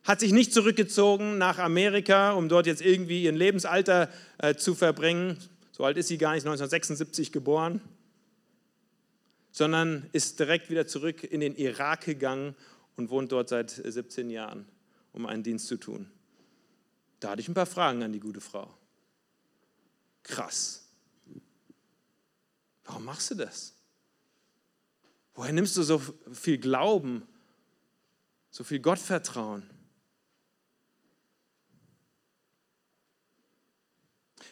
hat 0.08 0.22
sich 0.22 0.32
nicht 0.32 0.54
zurückgezogen 0.54 1.38
nach 1.38 1.60
Amerika, 1.60 2.32
um 2.32 2.48
dort 2.48 2.66
jetzt 2.66 2.82
irgendwie 2.82 3.24
ihren 3.24 3.36
Lebensalter 3.36 4.10
äh, 4.38 4.56
zu 4.56 4.74
verbringen. 4.74 5.38
So 5.74 5.84
alt 5.84 5.98
ist 5.98 6.08
sie 6.08 6.18
gar 6.18 6.32
nicht, 6.32 6.46
1976 6.46 7.34
geboren, 7.34 7.82
sondern 9.52 10.10
ist 10.14 10.40
direkt 10.40 10.70
wieder 10.70 10.88
zurück 10.88 11.26
in 11.26 11.42
den 11.42 11.58
Irak 11.58 12.06
gegangen 12.06 12.56
und 12.96 13.10
wohnt 13.10 13.34
dort 13.34 13.50
seit 13.50 13.70
17 13.70 14.30
Jahren, 14.30 14.66
um 15.12 15.26
einen 15.26 15.44
Dienst 15.44 15.68
zu 15.68 15.76
tun. 15.76 16.10
Da 17.20 17.32
hatte 17.32 17.42
ich 17.42 17.50
ein 17.50 17.54
paar 17.54 17.66
Fragen 17.66 18.02
an 18.02 18.14
die 18.14 18.22
gute 18.22 18.40
Frau. 18.40 18.74
Krass. 20.24 20.88
Warum 22.86 23.04
machst 23.04 23.32
du 23.32 23.36
das? 23.36 23.74
Woher 25.36 25.52
nimmst 25.52 25.76
du 25.76 25.84
so 25.84 26.02
viel 26.32 26.60
Glauben, 26.60 27.28
so 28.52 28.64
viel 28.64 28.80
Gottvertrauen? 28.80 29.70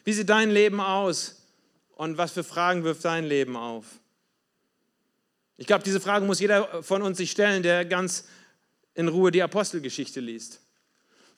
Wie 0.06 0.12
sieht 0.12 0.28
dein 0.28 0.52
Leben 0.52 0.80
aus 0.80 1.34
und 1.96 2.16
was 2.16 2.30
für 2.30 2.44
Fragen 2.44 2.84
wirft 2.84 3.04
dein 3.04 3.24
Leben 3.24 3.56
auf? 3.56 3.84
Ich 5.56 5.66
glaube, 5.66 5.82
diese 5.82 5.98
Frage 5.98 6.24
muss 6.24 6.38
jeder 6.38 6.84
von 6.84 7.02
uns 7.02 7.18
sich 7.18 7.32
stellen, 7.32 7.64
der 7.64 7.84
ganz 7.84 8.28
in 8.94 9.08
Ruhe 9.08 9.32
die 9.32 9.42
Apostelgeschichte 9.42 10.20
liest. 10.20 10.60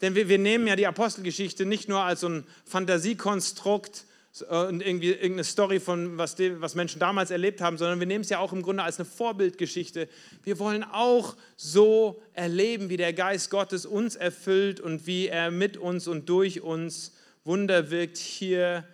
Denn 0.03 0.15
wir, 0.15 0.29
wir 0.29 0.37
nehmen 0.37 0.67
ja 0.67 0.77
die 0.77 0.87
Apostelgeschichte 0.87 1.65
nicht 1.65 1.89
nur 1.89 2.03
als 2.03 2.21
so 2.21 2.29
ein 2.29 2.47
Fantasiekonstrukt, 2.67 4.05
und 4.51 4.83
irgendwie 4.83 5.09
irgendeine 5.09 5.43
Story 5.43 5.81
von 5.81 6.19
was, 6.19 6.37
die, 6.37 6.61
was 6.61 6.77
Menschen 6.77 7.01
damals 7.01 7.31
erlebt 7.31 7.61
haben, 7.61 7.77
sondern 7.77 7.99
wir 7.99 8.07
nehmen 8.07 8.23
es 8.23 8.29
ja 8.29 8.39
auch 8.39 8.53
im 8.53 8.63
Grunde 8.63 8.85
als 8.85 9.01
eine 9.01 9.07
Vorbildgeschichte. 9.07 10.09
Wir 10.45 10.59
wollen 10.61 10.85
auch 10.85 11.35
so 11.57 12.23
erleben, 12.35 12.89
wie 12.89 12.99
der 12.99 13.15
Geist 13.15 13.51
Gottes 13.51 13.85
uns 13.85 14.15
erfüllt 14.15 14.79
und 14.79 15.07
wie 15.09 15.27
er 15.27 15.51
mit 15.51 15.77
uns 15.77 16.07
und 16.07 16.29
durch 16.29 16.61
uns 16.61 17.15
Wunder 17.49 17.91
wirkt 17.91 18.19
hier 18.19 18.87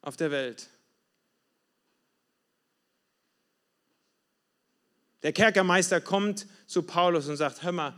auf 0.00 0.16
der 0.16 0.30
Welt. 0.30 0.70
Der 5.22 5.34
Kerkermeister 5.34 6.00
kommt 6.00 6.46
zu 6.66 6.84
Paulus 6.84 7.28
und 7.28 7.36
sagt, 7.36 7.62
hör 7.62 7.70
mal, 7.70 7.94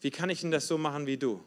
wie 0.00 0.10
kann 0.10 0.28
ich 0.28 0.42
denn 0.42 0.50
das 0.50 0.68
so 0.68 0.76
machen 0.76 1.06
wie 1.06 1.16
du? 1.16 1.42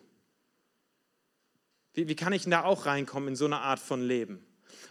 Wie, 1.93 2.07
wie 2.07 2.15
kann 2.15 2.33
ich 2.33 2.41
denn 2.41 2.51
da 2.51 2.63
auch 2.63 2.87
reinkommen 2.87 3.29
in 3.29 3.35
so 3.35 3.45
eine 3.45 3.59
Art 3.59 3.79
von 3.79 4.01
Leben? 4.01 4.43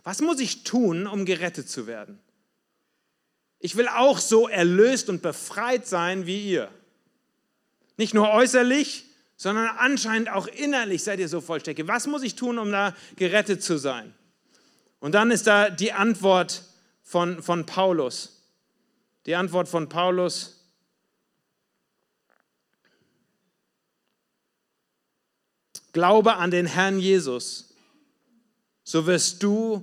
Was 0.05 0.21
muss 0.21 0.39
ich 0.39 0.63
tun, 0.63 1.09
um 1.09 1.25
gerettet 1.25 1.69
zu 1.69 1.89
werden? 1.89 2.21
Ich 3.59 3.77
will 3.77 3.89
auch 3.89 4.19
so 4.19 4.47
erlöst 4.47 5.09
und 5.09 5.21
befreit 5.21 5.89
sein 5.89 6.27
wie 6.27 6.49
ihr. 6.49 6.71
Nicht 7.97 8.15
nur 8.15 8.31
äußerlich, 8.31 9.12
sondern 9.43 9.77
anscheinend 9.77 10.29
auch 10.29 10.47
innerlich 10.47 11.03
seid 11.03 11.19
ihr 11.19 11.29
so 11.29 11.41
vollständig. 11.41 11.89
Was 11.89 12.07
muss 12.07 12.23
ich 12.23 12.37
tun, 12.37 12.59
um 12.61 12.71
da 12.71 12.95
gerettet 13.17 13.61
zu 13.61 13.77
sein? 13.77 14.15
Und 15.01 15.17
dann 15.17 15.33
ist 15.33 15.49
da 15.49 15.69
die 15.69 15.93
Antwort 15.93 16.63
von, 17.03 17.43
von 17.43 17.67
Paulus. 17.67 18.41
Die 19.27 19.35
Antwort 19.35 19.69
von 19.69 19.89
Paulus, 19.89 20.61
Glaube 25.93 26.37
an 26.37 26.53
den 26.53 26.67
Herrn 26.67 27.01
Jesus, 27.01 27.75
so 28.85 29.07
wirst 29.07 29.43
du 29.43 29.83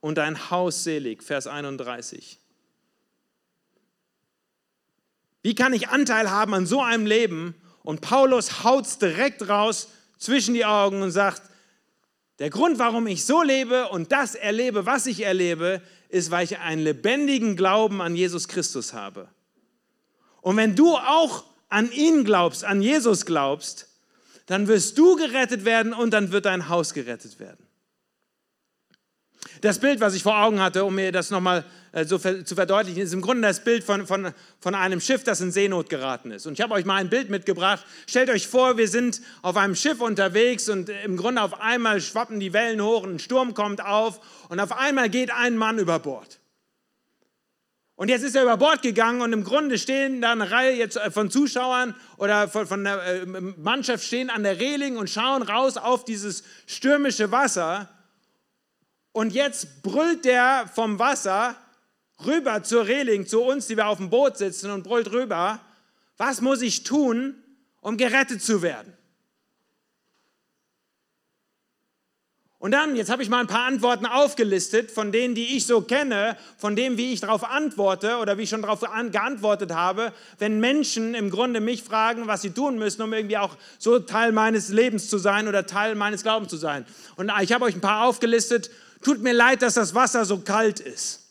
und 0.00 0.18
dein 0.18 0.50
Haus 0.50 0.84
selig. 0.84 1.22
Vers 1.22 1.46
31. 1.46 2.38
Wie 5.40 5.54
kann 5.54 5.72
ich 5.72 5.88
Anteil 5.88 6.30
haben 6.30 6.52
an 6.52 6.66
so 6.66 6.82
einem 6.82 7.06
Leben? 7.06 7.54
Und 7.88 8.02
Paulus 8.02 8.64
haut 8.64 8.84
es 8.84 8.98
direkt 8.98 9.48
raus 9.48 9.88
zwischen 10.18 10.52
die 10.52 10.66
Augen 10.66 11.00
und 11.00 11.10
sagt, 11.10 11.40
der 12.38 12.50
Grund, 12.50 12.78
warum 12.78 13.06
ich 13.06 13.24
so 13.24 13.42
lebe 13.42 13.88
und 13.88 14.12
das 14.12 14.34
erlebe, 14.34 14.84
was 14.84 15.06
ich 15.06 15.22
erlebe, 15.22 15.80
ist, 16.10 16.30
weil 16.30 16.44
ich 16.44 16.58
einen 16.58 16.82
lebendigen 16.82 17.56
Glauben 17.56 18.02
an 18.02 18.14
Jesus 18.14 18.46
Christus 18.46 18.92
habe. 18.92 19.30
Und 20.42 20.58
wenn 20.58 20.76
du 20.76 20.96
auch 20.98 21.44
an 21.70 21.90
ihn 21.90 22.24
glaubst, 22.24 22.62
an 22.62 22.82
Jesus 22.82 23.24
glaubst, 23.24 23.88
dann 24.44 24.68
wirst 24.68 24.98
du 24.98 25.16
gerettet 25.16 25.64
werden 25.64 25.94
und 25.94 26.10
dann 26.10 26.30
wird 26.30 26.44
dein 26.44 26.68
Haus 26.68 26.92
gerettet 26.92 27.40
werden. 27.40 27.67
Das 29.60 29.78
Bild, 29.78 30.00
was 30.00 30.14
ich 30.14 30.22
vor 30.22 30.38
Augen 30.38 30.60
hatte, 30.60 30.84
um 30.84 30.94
mir 30.94 31.12
das 31.12 31.30
nochmal 31.30 31.64
äh, 31.92 32.04
so 32.04 32.18
zu 32.18 32.54
verdeutlichen, 32.54 33.02
ist 33.02 33.12
im 33.12 33.20
Grunde 33.20 33.42
das 33.42 33.64
Bild 33.64 33.84
von, 33.84 34.06
von, 34.06 34.32
von 34.60 34.74
einem 34.74 35.00
Schiff, 35.00 35.24
das 35.24 35.40
in 35.40 35.50
Seenot 35.50 35.88
geraten 35.88 36.30
ist. 36.30 36.46
Und 36.46 36.54
ich 36.54 36.60
habe 36.60 36.74
euch 36.74 36.84
mal 36.84 36.96
ein 36.96 37.08
Bild 37.08 37.30
mitgebracht. 37.30 37.84
Stellt 38.06 38.30
euch 38.30 38.46
vor, 38.46 38.76
wir 38.76 38.88
sind 38.88 39.20
auf 39.42 39.56
einem 39.56 39.74
Schiff 39.74 40.00
unterwegs 40.00 40.68
und 40.68 40.90
im 41.04 41.16
Grunde 41.16 41.42
auf 41.42 41.60
einmal 41.60 42.00
schwappen 42.00 42.40
die 42.40 42.52
Wellen 42.52 42.82
hoch, 42.82 43.04
ein 43.04 43.18
Sturm 43.18 43.54
kommt 43.54 43.84
auf 43.84 44.20
und 44.48 44.60
auf 44.60 44.72
einmal 44.72 45.08
geht 45.08 45.32
ein 45.32 45.56
Mann 45.56 45.78
über 45.78 45.98
Bord. 45.98 46.38
Und 47.98 48.10
jetzt 48.10 48.22
ist 48.22 48.36
er 48.36 48.44
über 48.44 48.56
Bord 48.56 48.82
gegangen 48.82 49.22
und 49.22 49.32
im 49.32 49.42
Grunde 49.42 49.76
stehen 49.76 50.20
da 50.20 50.30
eine 50.30 50.52
Reihe 50.52 50.76
jetzt 50.76 50.96
äh, 50.96 51.10
von 51.10 51.32
Zuschauern 51.32 51.96
oder 52.16 52.46
von, 52.46 52.64
von 52.68 52.84
der 52.84 53.02
äh, 53.02 53.26
Mannschaft 53.26 54.04
stehen 54.04 54.30
an 54.30 54.44
der 54.44 54.60
Reling 54.60 54.96
und 54.96 55.10
schauen 55.10 55.42
raus 55.42 55.76
auf 55.76 56.04
dieses 56.04 56.44
stürmische 56.66 57.32
Wasser. 57.32 57.88
Und 59.18 59.32
jetzt 59.32 59.82
brüllt 59.82 60.24
der 60.24 60.70
vom 60.72 61.00
Wasser 61.00 61.56
rüber 62.24 62.62
zur 62.62 62.86
Reling, 62.86 63.26
zu 63.26 63.42
uns, 63.42 63.66
die 63.66 63.76
wir 63.76 63.88
auf 63.88 63.98
dem 63.98 64.10
Boot 64.10 64.36
sitzen 64.36 64.70
und 64.70 64.84
brüllt 64.84 65.10
rüber, 65.10 65.58
was 66.18 66.40
muss 66.40 66.62
ich 66.62 66.84
tun, 66.84 67.34
um 67.80 67.96
gerettet 67.96 68.44
zu 68.44 68.62
werden? 68.62 68.92
Und 72.60 72.70
dann, 72.70 72.94
jetzt 72.94 73.10
habe 73.10 73.24
ich 73.24 73.28
mal 73.28 73.40
ein 73.40 73.48
paar 73.48 73.66
Antworten 73.66 74.06
aufgelistet, 74.06 74.92
von 74.92 75.10
denen, 75.10 75.34
die 75.34 75.56
ich 75.56 75.66
so 75.66 75.80
kenne, 75.80 76.36
von 76.56 76.76
dem, 76.76 76.96
wie 76.96 77.12
ich 77.12 77.20
darauf 77.20 77.42
antworte 77.42 78.18
oder 78.18 78.38
wie 78.38 78.42
ich 78.42 78.50
schon 78.50 78.62
darauf 78.62 78.80
geantwortet 78.80 79.72
habe, 79.72 80.12
wenn 80.38 80.60
Menschen 80.60 81.16
im 81.16 81.30
Grunde 81.30 81.60
mich 81.60 81.82
fragen, 81.82 82.28
was 82.28 82.42
sie 82.42 82.50
tun 82.50 82.78
müssen, 82.78 83.02
um 83.02 83.12
irgendwie 83.12 83.38
auch 83.38 83.56
so 83.80 83.98
Teil 83.98 84.30
meines 84.30 84.68
Lebens 84.68 85.08
zu 85.08 85.18
sein 85.18 85.48
oder 85.48 85.66
Teil 85.66 85.96
meines 85.96 86.22
Glaubens 86.22 86.50
zu 86.50 86.56
sein. 86.56 86.86
Und 87.16 87.32
ich 87.42 87.52
habe 87.52 87.64
euch 87.64 87.74
ein 87.74 87.80
paar 87.80 88.06
aufgelistet. 88.06 88.70
Tut 89.02 89.22
mir 89.22 89.32
leid, 89.32 89.62
dass 89.62 89.74
das 89.74 89.94
Wasser 89.94 90.24
so 90.24 90.38
kalt 90.38 90.80
ist. 90.80 91.28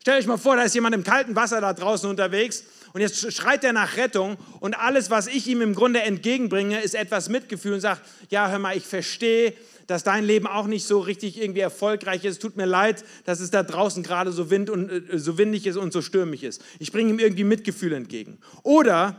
Stellt 0.00 0.18
euch 0.18 0.26
mal 0.26 0.36
vor, 0.36 0.56
da 0.56 0.64
ist 0.64 0.74
jemand 0.74 0.94
im 0.94 1.02
kalten 1.02 1.34
Wasser 1.34 1.62
da 1.62 1.72
draußen 1.72 2.10
unterwegs 2.10 2.64
und 2.92 3.00
jetzt 3.00 3.32
schreit 3.32 3.64
er 3.64 3.72
nach 3.72 3.96
Rettung 3.96 4.36
und 4.60 4.78
alles, 4.78 5.08
was 5.08 5.26
ich 5.26 5.46
ihm 5.46 5.62
im 5.62 5.74
Grunde 5.74 6.02
entgegenbringe, 6.02 6.82
ist 6.82 6.94
etwas 6.94 7.30
Mitgefühl 7.30 7.72
und 7.72 7.80
sagt, 7.80 8.02
ja, 8.28 8.50
hör 8.50 8.58
mal, 8.58 8.76
ich 8.76 8.84
verstehe, 8.84 9.54
dass 9.86 10.02
dein 10.02 10.24
Leben 10.24 10.46
auch 10.46 10.66
nicht 10.66 10.86
so 10.86 11.00
richtig 11.00 11.40
irgendwie 11.40 11.60
erfolgreich 11.60 12.24
ist. 12.24 12.42
Tut 12.42 12.56
mir 12.56 12.66
leid, 12.66 13.02
dass 13.24 13.40
es 13.40 13.50
da 13.50 13.62
draußen 13.62 14.02
gerade 14.02 14.30
so, 14.30 14.50
wind 14.50 14.68
und, 14.70 14.90
äh, 14.90 15.18
so 15.18 15.38
windig 15.38 15.66
ist 15.66 15.76
und 15.76 15.92
so 15.92 16.02
stürmisch 16.02 16.42
ist. 16.42 16.62
Ich 16.78 16.92
bringe 16.92 17.10
ihm 17.10 17.18
irgendwie 17.18 17.44
Mitgefühl 17.44 17.94
entgegen. 17.94 18.38
Oder 18.62 19.16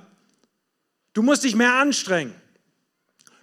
du 1.14 1.24
musst 1.24 1.44
dich 1.44 1.56
mehr 1.56 1.74
anstrengen. 1.74 2.34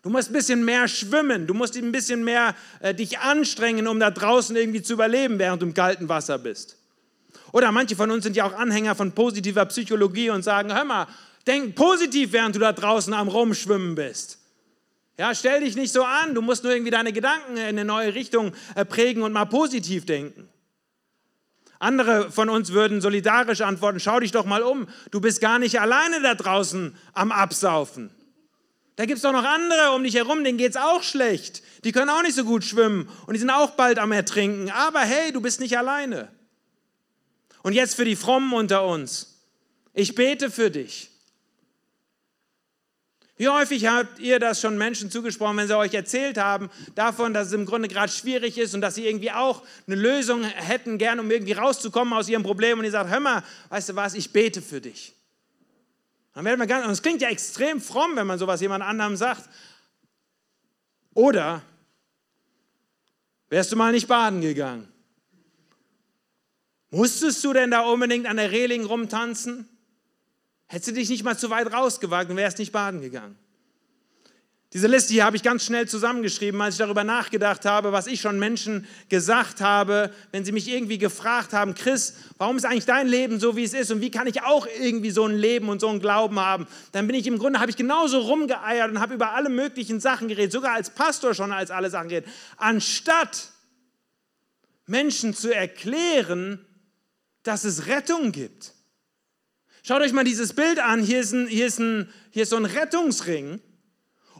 Du 0.02 0.10
musst 0.10 0.30
ein 0.30 0.32
bisschen 0.32 0.64
mehr 0.64 0.88
schwimmen. 0.88 1.46
Du 1.46 1.54
musst 1.54 1.76
ein 1.76 1.92
bisschen 1.92 2.24
mehr 2.24 2.56
äh, 2.80 2.92
dich 2.92 3.20
anstrengen, 3.20 3.86
um 3.86 4.00
da 4.00 4.10
draußen 4.10 4.54
irgendwie 4.56 4.82
zu 4.82 4.94
überleben, 4.94 5.38
während 5.38 5.62
du 5.62 5.66
im 5.66 5.74
kalten 5.74 6.08
Wasser 6.08 6.38
bist. 6.38 6.76
Oder 7.52 7.70
manche 7.70 7.94
von 7.94 8.10
uns 8.10 8.24
sind 8.24 8.34
ja 8.34 8.44
auch 8.44 8.54
Anhänger 8.54 8.94
von 8.94 9.12
positiver 9.12 9.64
Psychologie 9.66 10.30
und 10.30 10.42
sagen, 10.42 10.74
hör 10.74 10.84
mal, 10.84 11.06
denk 11.46 11.76
positiv, 11.76 12.32
während 12.32 12.56
du 12.56 12.60
da 12.60 12.72
draußen 12.72 13.14
am 13.14 13.28
Rumschwimmen 13.28 13.94
bist. 13.94 14.38
Ja, 15.18 15.34
stell 15.34 15.60
dich 15.60 15.76
nicht 15.76 15.92
so 15.92 16.02
an, 16.02 16.34
du 16.34 16.42
musst 16.42 16.64
nur 16.64 16.72
irgendwie 16.72 16.90
deine 16.90 17.12
Gedanken 17.12 17.56
in 17.56 17.62
eine 17.62 17.84
neue 17.84 18.14
Richtung 18.14 18.52
äh, 18.74 18.84
prägen 18.84 19.22
und 19.22 19.32
mal 19.32 19.44
positiv 19.44 20.06
denken. 20.06 20.48
Andere 21.78 22.30
von 22.30 22.48
uns 22.48 22.72
würden 22.72 23.00
solidarisch 23.00 23.60
antworten, 23.60 24.00
schau 24.00 24.18
dich 24.20 24.32
doch 24.32 24.46
mal 24.46 24.62
um, 24.62 24.88
du 25.10 25.20
bist 25.20 25.40
gar 25.40 25.58
nicht 25.58 25.80
alleine 25.80 26.22
da 26.22 26.34
draußen 26.34 26.96
am 27.12 27.30
Absaufen. 27.30 28.10
Da 28.96 29.06
gibt 29.06 29.16
es 29.16 29.22
doch 29.22 29.32
noch 29.32 29.44
andere 29.44 29.92
um 29.92 30.02
dich 30.02 30.14
herum, 30.14 30.44
denen 30.44 30.58
geht 30.58 30.72
es 30.72 30.76
auch 30.76 31.02
schlecht. 31.02 31.62
Die 31.84 31.92
können 31.92 32.10
auch 32.10 32.22
nicht 32.22 32.34
so 32.34 32.44
gut 32.44 32.64
schwimmen 32.64 33.08
und 33.26 33.34
die 33.34 33.40
sind 33.40 33.50
auch 33.50 33.70
bald 33.70 33.98
am 33.98 34.12
Ertrinken. 34.12 34.70
Aber 34.70 35.00
hey, 35.00 35.32
du 35.32 35.40
bist 35.40 35.60
nicht 35.60 35.76
alleine. 35.78 36.28
Und 37.62 37.72
jetzt 37.72 37.94
für 37.94 38.04
die 38.04 38.16
Frommen 38.16 38.52
unter 38.52 38.86
uns. 38.86 39.40
Ich 39.94 40.14
bete 40.14 40.50
für 40.50 40.70
dich. 40.70 41.10
Wie 43.36 43.48
häufig 43.48 43.86
habt 43.86 44.18
ihr 44.20 44.38
das 44.38 44.60
schon 44.60 44.76
Menschen 44.78 45.10
zugesprochen, 45.10 45.56
wenn 45.56 45.66
sie 45.66 45.76
euch 45.76 45.94
erzählt 45.94 46.38
haben 46.38 46.70
davon, 46.94 47.34
dass 47.34 47.48
es 47.48 47.52
im 47.54 47.66
Grunde 47.66 47.88
gerade 47.88 48.12
schwierig 48.12 48.58
ist 48.58 48.74
und 48.74 48.82
dass 48.82 48.94
sie 48.94 49.06
irgendwie 49.06 49.32
auch 49.32 49.62
eine 49.86 49.96
Lösung 49.96 50.44
hätten, 50.44 50.98
gern 50.98 51.18
um 51.18 51.30
irgendwie 51.30 51.52
rauszukommen 51.52 52.12
aus 52.12 52.28
ihrem 52.28 52.42
Problem 52.42 52.78
und 52.78 52.84
ihr 52.84 52.90
sagt, 52.90 53.10
hör 53.10 53.20
mal, 53.20 53.42
weißt 53.70 53.88
du 53.88 53.96
was, 53.96 54.14
ich 54.14 54.32
bete 54.32 54.62
für 54.62 54.80
dich. 54.80 55.14
Dann 56.32 56.44
werden 56.44 56.60
wir 56.60 56.66
ganz, 56.66 56.86
und 56.86 56.92
es 56.92 57.02
klingt 57.02 57.20
ja 57.20 57.28
extrem 57.28 57.80
fromm, 57.80 58.16
wenn 58.16 58.26
man 58.26 58.38
sowas 58.38 58.60
jemand 58.60 58.82
anderem 58.82 59.16
sagt. 59.16 59.48
Oder 61.14 61.62
wärst 63.48 63.70
du 63.72 63.76
mal 63.76 63.92
nicht 63.92 64.08
baden 64.08 64.40
gegangen? 64.40 64.88
Musstest 66.90 67.42
du 67.44 67.52
denn 67.52 67.70
da 67.70 67.80
unbedingt 67.80 68.26
an 68.26 68.36
der 68.36 68.50
Reling 68.50 68.84
rumtanzen? 68.84 69.68
Hättest 70.66 70.88
du 70.88 70.92
dich 70.92 71.10
nicht 71.10 71.24
mal 71.24 71.36
zu 71.36 71.50
weit 71.50 71.72
rausgewagt 71.72 72.30
und 72.30 72.36
wärst 72.36 72.58
nicht 72.58 72.72
baden 72.72 73.00
gegangen? 73.00 73.38
Diese 74.72 74.86
Liste 74.86 75.12
hier 75.12 75.26
habe 75.26 75.36
ich 75.36 75.42
ganz 75.42 75.66
schnell 75.66 75.86
zusammengeschrieben, 75.86 76.58
als 76.62 76.76
ich 76.76 76.78
darüber 76.78 77.04
nachgedacht 77.04 77.66
habe, 77.66 77.92
was 77.92 78.06
ich 78.06 78.22
schon 78.22 78.38
Menschen 78.38 78.86
gesagt 79.10 79.60
habe, 79.60 80.10
wenn 80.30 80.46
sie 80.46 80.52
mich 80.52 80.66
irgendwie 80.66 80.96
gefragt 80.96 81.52
haben, 81.52 81.74
Chris, 81.74 82.14
warum 82.38 82.56
ist 82.56 82.64
eigentlich 82.64 82.86
dein 82.86 83.06
Leben 83.06 83.38
so, 83.38 83.54
wie 83.54 83.64
es 83.64 83.74
ist 83.74 83.90
und 83.90 84.00
wie 84.00 84.10
kann 84.10 84.26
ich 84.26 84.42
auch 84.44 84.66
irgendwie 84.80 85.10
so 85.10 85.26
ein 85.26 85.36
Leben 85.36 85.68
und 85.68 85.82
so 85.82 85.88
einen 85.88 86.00
Glauben 86.00 86.40
haben? 86.40 86.66
Dann 86.92 87.06
bin 87.06 87.14
ich 87.14 87.26
im 87.26 87.38
Grunde, 87.38 87.60
habe 87.60 87.70
ich 87.70 87.76
genauso 87.76 88.20
rumgeeiert 88.20 88.90
und 88.90 88.98
habe 88.98 89.12
über 89.12 89.32
alle 89.32 89.50
möglichen 89.50 90.00
Sachen 90.00 90.28
geredet, 90.28 90.52
sogar 90.52 90.72
als 90.72 90.88
Pastor 90.88 91.34
schon 91.34 91.52
als 91.52 91.70
alle 91.70 91.90
Sachen 91.90 92.08
geredet, 92.08 92.30
anstatt 92.56 93.50
Menschen 94.86 95.34
zu 95.34 95.54
erklären, 95.54 96.64
dass 97.42 97.64
es 97.64 97.88
Rettung 97.88 98.32
gibt. 98.32 98.72
Schaut 99.82 100.00
euch 100.00 100.14
mal 100.14 100.24
dieses 100.24 100.54
Bild 100.54 100.78
an. 100.78 101.02
Hier 101.02 101.20
ist, 101.20 101.32
ein, 101.32 101.46
hier, 101.46 101.66
ist 101.66 101.78
ein, 101.78 102.08
hier 102.30 102.44
ist 102.44 102.50
so 102.50 102.56
ein 102.56 102.64
Rettungsring. 102.64 103.60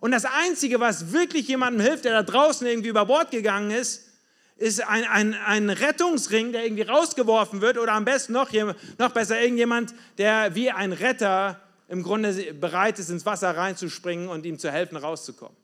Und 0.02 0.10
das 0.10 0.24
Einzige, 0.24 0.80
was 0.80 1.12
wirklich 1.12 1.46
jemandem 1.46 1.80
hilft, 1.80 2.04
der 2.06 2.12
da 2.12 2.22
draußen 2.24 2.66
irgendwie 2.66 2.88
über 2.88 3.06
Bord 3.06 3.30
gegangen 3.30 3.70
ist, 3.70 4.08
ist 4.56 4.84
ein, 4.84 5.04
ein, 5.04 5.34
ein 5.34 5.70
Rettungsring, 5.70 6.50
der 6.50 6.64
irgendwie 6.64 6.82
rausgeworfen 6.82 7.60
wird. 7.60 7.78
Oder 7.78 7.92
am 7.92 8.04
besten 8.04 8.32
noch, 8.32 8.50
noch 8.98 9.10
besser 9.12 9.40
irgendjemand, 9.40 9.94
der 10.18 10.56
wie 10.56 10.72
ein 10.72 10.92
Retter 10.92 11.60
im 11.86 12.02
Grunde 12.02 12.32
bereit 12.52 12.98
ist, 12.98 13.10
ins 13.10 13.24
Wasser 13.24 13.56
reinzuspringen 13.56 14.28
und 14.28 14.44
ihm 14.44 14.58
zu 14.58 14.72
helfen, 14.72 14.96
rauszukommen. 14.96 15.56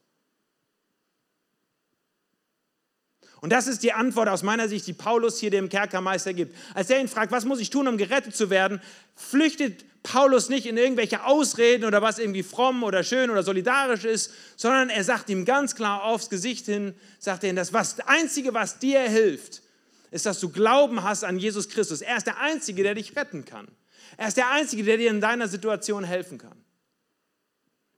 Und 3.41 3.51
das 3.51 3.67
ist 3.67 3.83
die 3.83 3.93
Antwort 3.93 4.29
aus 4.29 4.43
meiner 4.43 4.69
Sicht, 4.69 4.87
die 4.87 4.93
Paulus 4.93 5.39
hier 5.39 5.51
dem 5.51 5.69
Kerkermeister 5.69 6.35
gibt. 6.35 6.57
Als 6.75 6.91
er 6.91 7.01
ihn 7.01 7.09
fragt, 7.09 7.31
was 7.31 7.45
muss 7.45 7.61
ich 7.61 7.71
tun, 7.71 7.87
um 7.87 7.97
gerettet 7.97 8.35
zu 8.35 8.51
werden, 8.51 8.81
flüchtet 9.15 9.85
Paulus 10.03 10.49
nicht 10.49 10.67
in 10.67 10.77
irgendwelche 10.77 11.25
Ausreden 11.25 11.85
oder 11.85 12.03
was 12.03 12.19
irgendwie 12.19 12.43
fromm 12.43 12.83
oder 12.83 13.05
schön 13.05 13.31
oder 13.31 13.43
solidarisch 13.43 14.05
ist, 14.05 14.33
sondern 14.57 14.91
er 14.91 15.05
sagt 15.05 15.29
ihm 15.29 15.45
ganz 15.45 15.75
klar 15.75 16.05
aufs 16.05 16.31
Gesicht 16.31 16.67
hin, 16.67 16.95
sagt 17.19 17.45
er 17.45 17.51
ihm, 17.51 17.57
das 17.57 17.73
was, 17.73 18.01
Einzige, 18.01 18.55
was 18.55 18.79
dir 18.79 19.01
hilft, 19.03 19.63
ist, 20.11 20.27
dass 20.27 20.41
du 20.41 20.49
Glauben 20.49 21.03
hast 21.03 21.25
an 21.25 21.39
Jesus 21.39 21.69
Christus. 21.69 22.01
Er 22.01 22.17
ist 22.17 22.27
der 22.27 22.41
Einzige, 22.41 22.83
der 22.83 22.95
dich 22.95 23.17
retten 23.17 23.45
kann. 23.45 23.69
Er 24.17 24.29
ist 24.29 24.37
der 24.37 24.51
Einzige, 24.51 24.83
der 24.83 24.97
dir 24.97 25.11
in 25.11 25.21
deiner 25.21 25.49
Situation 25.49 26.05
helfen 26.05 26.39
kann. 26.39 26.57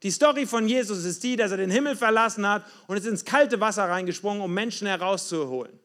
Die 0.02 0.10
Story 0.10 0.46
von 0.46 0.66
Jesus 0.66 1.04
ist 1.04 1.22
die, 1.22 1.36
dass 1.36 1.50
er 1.50 1.58
den 1.58 1.70
Himmel 1.70 1.94
verlassen 1.94 2.48
hat 2.48 2.64
und 2.86 2.96
ist 2.96 3.06
ins 3.06 3.24
kalte 3.24 3.60
Wasser 3.60 3.84
reingesprungen, 3.84 4.42
um 4.42 4.52
Menschen 4.52 4.86
herauszuholen. 4.86 5.78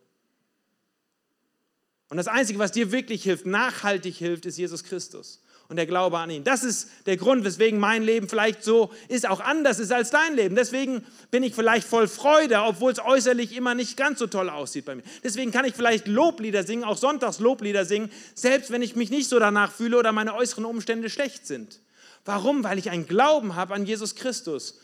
Und 2.10 2.18
das 2.18 2.28
Einzige, 2.28 2.60
was 2.60 2.72
dir 2.72 2.92
wirklich 2.92 3.24
hilft, 3.24 3.46
nachhaltig 3.46 4.16
hilft, 4.16 4.46
ist 4.46 4.58
Jesus 4.58 4.84
Christus 4.84 5.42
und 5.68 5.78
der 5.78 5.88
Glaube 5.88 6.20
an 6.20 6.30
ihn. 6.30 6.44
Das 6.44 6.64
ist 6.64 6.90
der 7.08 7.18
Grund, 7.18 7.44
weswegen 7.44 7.80
mein 7.80 8.04
Leben 8.04 8.30
vielleicht 8.30 8.64
so 8.64 8.94
ist, 9.08 9.28
auch 9.28 9.40
anders 9.40 9.80
ist 9.80 9.92
als 9.92 10.12
dein 10.12 10.36
Leben. 10.36 10.56
Deswegen 10.56 11.04
bin 11.32 11.44
ich 11.44 11.56
vielleicht 11.56 11.88
voll 11.88 12.08
Freude, 12.08 12.62
obwohl 12.62 12.92
es 12.92 13.00
äußerlich 13.00 13.56
immer 13.56 13.74
nicht 13.74 13.98
ganz 13.98 14.20
so 14.20 14.28
toll 14.28 14.50
aussieht 14.50 14.86
bei 14.86 14.96
mir. 14.96 15.04
Deswegen 15.24 15.52
kann 15.52 15.66
ich 15.66 15.74
vielleicht 15.74 16.08
Loblieder 16.08 16.64
singen, 16.64 16.84
auch 16.84 16.98
sonntags 16.98 17.40
Loblieder 17.40 17.86
singen, 17.86 18.12
selbst 18.36 18.72
wenn 18.72 18.84
ich 18.84 18.96
mich 18.96 19.10
nicht 19.10 19.28
so 19.28 19.40
danach 19.40 19.72
fühle 19.72 19.98
oder 19.98 20.12
meine 20.12 20.36
äußeren 20.36 20.66
Umstände 20.66 21.10
schlecht 21.10 21.48
sind. 21.48 21.80
Warum? 22.26 22.64
Weil 22.64 22.78
ich 22.78 22.90
einen 22.90 23.08
Glauben 23.08 23.56
habe 23.56 23.74
an 23.74 23.86
Jesus 23.86 24.16
Christus. 24.16 24.80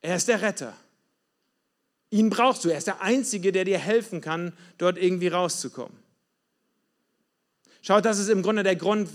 Er 0.00 0.16
ist 0.16 0.28
der 0.28 0.42
Retter. 0.42 0.74
Ihn 2.10 2.30
brauchst 2.30 2.64
du. 2.64 2.70
Er 2.70 2.78
ist 2.78 2.86
der 2.86 3.00
Einzige, 3.00 3.52
der 3.52 3.64
dir 3.64 3.78
helfen 3.78 4.20
kann, 4.20 4.56
dort 4.78 4.98
irgendwie 4.98 5.28
rauszukommen. 5.28 6.03
Schaut, 7.86 8.06
das 8.06 8.18
ist 8.18 8.30
im 8.30 8.42
Grunde 8.42 8.62
der 8.62 8.76
Grund, 8.76 9.10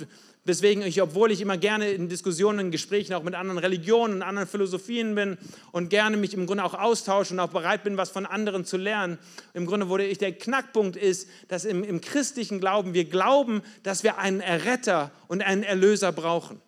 weswegen 0.46 0.84
ich, 0.84 1.02
obwohl 1.02 1.32
ich 1.32 1.42
immer 1.42 1.58
gerne 1.58 1.90
in 1.90 2.08
Diskussionen, 2.08 2.60
in 2.60 2.72
Gesprächen 2.72 3.16
auch 3.16 3.24
mit 3.24 3.34
anderen 3.34 3.58
Religionen 3.58 4.18
und 4.18 4.22
anderen 4.22 4.48
Philosophien 4.48 5.16
bin 5.16 5.40
und 5.72 5.90
gerne 5.90 6.18
mich 6.18 6.36
im 6.36 6.46
Grunde 6.46 6.64
auch 6.64 6.76
austausche 6.76 7.34
und 7.34 7.40
auch 7.40 7.50
bereit 7.50 7.84
bin, 7.84 7.98
was 7.98 8.12
von 8.12 8.28
anderen 8.28 8.66
zu 8.66 8.78
lernen, 8.78 9.18
im 9.56 9.66
Grunde 9.66 9.90
wurde 9.90 10.06
ich, 10.06 10.20
der 10.20 10.34
Knackpunkt 10.34 10.98
ist, 10.98 11.28
dass 11.48 11.66
im, 11.66 11.84
im 11.84 12.00
christlichen 12.00 12.60
Glauben 12.60 12.94
wir 12.94 13.06
glauben, 13.06 13.64
dass 13.82 14.04
wir 14.04 14.20
einen 14.20 14.40
Erretter 14.40 15.10
und 15.28 15.42
einen 15.42 15.64
Erlöser 15.64 16.12
brauchen. 16.12 16.62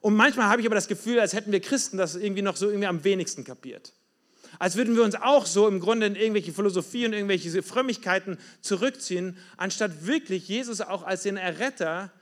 Und 0.00 0.14
manchmal 0.14 0.46
habe 0.46 0.60
ich 0.60 0.66
aber 0.68 0.76
das 0.76 0.86
Gefühl, 0.86 1.18
als 1.18 1.32
hätten 1.32 1.50
wir 1.50 1.58
Christen 1.58 1.96
das 1.96 2.14
irgendwie 2.14 2.42
noch 2.42 2.54
so 2.54 2.68
irgendwie 2.68 2.86
am 2.86 3.02
wenigsten 3.02 3.42
kapiert 3.42 3.94
als 4.60 4.76
würden 4.76 4.94
wir 4.94 5.04
uns 5.04 5.14
auch 5.14 5.46
so 5.46 5.66
im 5.66 5.80
Grunde 5.80 6.04
in 6.04 6.14
irgendwelche 6.16 6.52
Philosophie 6.52 7.06
und 7.06 7.14
irgendwelche 7.14 7.62
Frömmigkeiten 7.62 8.36
zurückziehen, 8.60 9.38
anstatt 9.56 10.06
wirklich 10.06 10.46
Jesus 10.48 10.82
auch 10.82 11.02
als 11.02 11.22
den 11.22 11.38
Erretter 11.38 12.12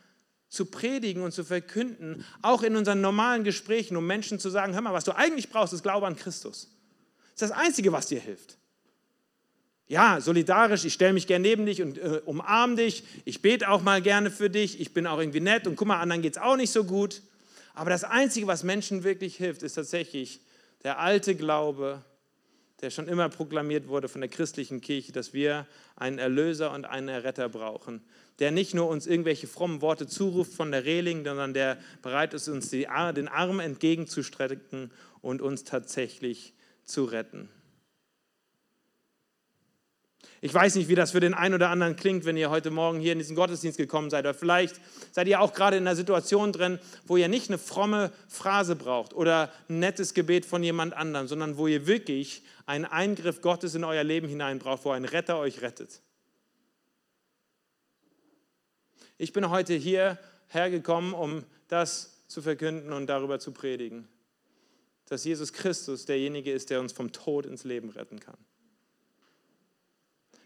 zu 0.49 0.67
predigen 0.67 1.25
und 1.25 1.33
zu 1.33 1.43
verkünden, 1.43 2.25
auch 2.41 2.63
in 2.63 2.77
unseren 2.77 3.01
normalen 3.01 3.43
Gesprächen, 3.43 3.97
um 3.97 4.07
Menschen 4.07 4.39
zu 4.39 4.51
sagen, 4.51 4.73
hör 4.75 4.81
mal, 4.81 4.93
was 4.93 5.03
du 5.03 5.17
eigentlich 5.17 5.51
brauchst, 5.51 5.73
ist 5.73 5.83
Glaube 5.83 6.07
an 6.07 6.15
Christus. 6.15 6.71
Das 7.35 7.43
ist 7.43 7.51
das 7.51 7.59
Einzige, 7.59 7.91
was 7.91 8.07
dir 8.07 8.21
hilft. 8.21 8.57
Ja, 9.89 10.21
solidarisch, 10.21 10.85
ich 10.85 10.95
stelle 10.95 11.15
mich 11.15 11.27
gerne 11.27 11.43
neben 11.43 11.67
dich 11.67 11.83
und 11.83 11.99
äh, 11.99 12.21
umarme 12.25 12.77
dich, 12.77 13.03
ich 13.25 13.43
bete 13.43 13.69
auch 13.69 13.83
mal 13.83 14.01
gerne 14.01 14.31
für 14.31 14.49
dich, 14.49 14.81
ich 14.81 14.95
bin 14.95 15.09
auch 15.09 15.19
irgendwie 15.19 15.41
nett 15.41 15.67
und 15.67 15.75
guck 15.75 15.89
mal, 15.89 15.99
anderen 15.99 16.23
geht 16.23 16.37
es 16.37 16.43
auch 16.43 16.57
nicht 16.57 16.71
so 16.71 16.85
gut. 16.85 17.21
Aber 17.75 17.91
das 17.91 18.05
Einzige, 18.05 18.47
was 18.47 18.63
Menschen 18.63 19.03
wirklich 19.03 19.37
hilft, 19.37 19.65
ist 19.65 19.75
tatsächlich 19.75 20.41
der 20.85 21.01
alte 21.01 21.35
Glaube 21.35 22.05
der 22.81 22.91
schon 22.91 23.09
immer 23.09 23.29
proklamiert 23.29 23.89
wurde 23.89 24.09
von 24.09 24.21
der 24.21 24.31
christlichen 24.31 24.81
Kirche, 24.81 25.13
dass 25.13 25.33
wir 25.33 25.67
einen 25.97 26.19
Erlöser 26.19 26.73
und 26.73 26.85
einen 26.85 27.09
Erretter 27.09 27.49
brauchen, 27.49 28.03
der 28.39 28.53
nicht 28.53 28.75
nur 28.75 28.89
uns 28.89 29.07
irgendwelche 29.07 29.49
frommen 29.49 29.83
Worte 29.83 30.07
zuruft 30.07 30.53
von 30.53 30.71
der 30.71 30.85
Reling, 30.85 31.25
sondern 31.25 31.55
der 31.55 31.79
bereit 32.03 32.35
ist, 32.35 32.49
uns 32.49 32.71
den 32.71 33.29
Arm 33.29 33.61
entgegenzustrecken 33.61 34.93
und 35.23 35.43
uns 35.43 35.65
tatsächlich 35.65 36.55
zu 36.85 37.05
retten. 37.05 37.49
Ich 40.41 40.55
weiß 40.55 40.77
nicht, 40.77 40.89
wie 40.89 40.95
das 40.95 41.11
für 41.11 41.21
den 41.21 41.35
einen 41.35 41.55
oder 41.55 41.69
anderen 41.71 41.97
klingt, 41.97 42.25
wenn 42.25 42.37
ihr 42.37 42.49
heute 42.49 42.71
Morgen 42.71 43.01
hier 43.01 43.13
in 43.13 43.19
diesen 43.19 43.35
Gottesdienst 43.35 43.77
gekommen 43.77 44.09
seid. 44.09 44.25
Oder 44.25 44.35
vielleicht 44.35 44.81
seid 45.11 45.27
ihr 45.27 45.41
auch 45.41 45.53
gerade 45.53 45.77
in 45.77 45.87
einer 45.87 45.97
Situation 45.97 46.53
drin, 46.53 46.79
wo 47.07 47.17
ihr 47.17 47.29
nicht 47.29 47.49
eine 47.49 47.59
fromme 47.59 48.13
Phrase 48.29 48.77
braucht 48.77 49.15
oder 49.15 49.53
ein 49.69 49.81
nettes 49.81 50.15
Gebet 50.15 50.47
von 50.47 50.63
jemand 50.63 50.95
anderem, 50.95 51.27
sondern 51.27 51.57
wo 51.57 51.67
ihr 51.67 51.89
wirklich 51.89 52.43
einen 52.67 52.85
Eingriff 52.85 53.41
Gottes 53.41 53.75
in 53.75 53.83
euer 53.83 54.05
Leben 54.05 54.29
hinein 54.29 54.61
braucht, 54.61 54.85
wo 54.85 54.91
ein 54.91 55.05
Retter 55.05 55.39
euch 55.39 55.61
rettet. 55.61 56.03
Ich 59.17 59.33
bin 59.33 59.51
heute 59.51 59.75
hier 59.75 60.19
hergekommen, 60.47 61.15
um 61.15 61.45
das 61.67 62.25
zu 62.29 62.43
verkünden 62.43 62.93
und 62.93 63.09
darüber 63.09 63.41
zu 63.41 63.51
predigen, 63.51 64.07
dass 65.07 65.25
Jesus 65.25 65.53
Christus 65.53 66.05
derjenige 66.05 66.53
ist, 66.53 66.71
der 66.71 66.79
uns 66.79 66.93
vom 66.93 67.11
Tod 67.11 67.45
ins 67.45 67.65
Leben 67.65 67.91
retten 67.91 68.21
kann 68.21 68.37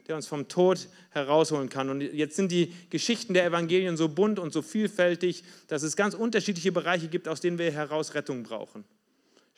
der 0.08 0.16
uns 0.16 0.26
vom 0.26 0.48
Tod 0.48 0.88
herausholen 1.10 1.68
kann. 1.68 1.88
Und 1.90 2.00
jetzt 2.00 2.36
sind 2.36 2.50
die 2.50 2.72
Geschichten 2.90 3.34
der 3.34 3.44
Evangelien 3.44 3.96
so 3.96 4.08
bunt 4.08 4.38
und 4.38 4.52
so 4.52 4.62
vielfältig, 4.62 5.44
dass 5.68 5.82
es 5.82 5.96
ganz 5.96 6.14
unterschiedliche 6.14 6.72
Bereiche 6.72 7.08
gibt, 7.08 7.28
aus 7.28 7.40
denen 7.40 7.58
wir 7.58 7.70
heraus 7.70 8.14
Rettung 8.14 8.42
brauchen. 8.42 8.84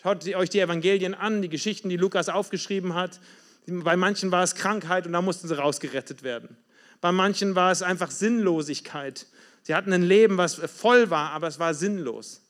Schaut 0.02 0.26
euch 0.34 0.50
die 0.50 0.60
Evangelien 0.60 1.14
an, 1.14 1.40
die 1.40 1.48
Geschichten, 1.48 1.88
die 1.88 1.96
Lukas 1.96 2.28
aufgeschrieben 2.28 2.94
hat. 2.94 3.20
Bei 3.66 3.96
manchen 3.96 4.30
war 4.30 4.42
es 4.42 4.54
Krankheit 4.54 5.06
und 5.06 5.14
da 5.14 5.22
mussten 5.22 5.48
sie 5.48 5.56
rausgerettet 5.56 6.22
werden. 6.22 6.56
Bei 7.00 7.10
manchen 7.10 7.54
war 7.54 7.72
es 7.72 7.82
einfach 7.82 8.10
Sinnlosigkeit. 8.10 9.26
Sie 9.62 9.74
hatten 9.74 9.92
ein 9.92 10.02
Leben, 10.02 10.36
was 10.36 10.56
voll 10.56 11.08
war, 11.08 11.30
aber 11.30 11.48
es 11.48 11.58
war 11.58 11.72
sinnlos. 11.72 12.42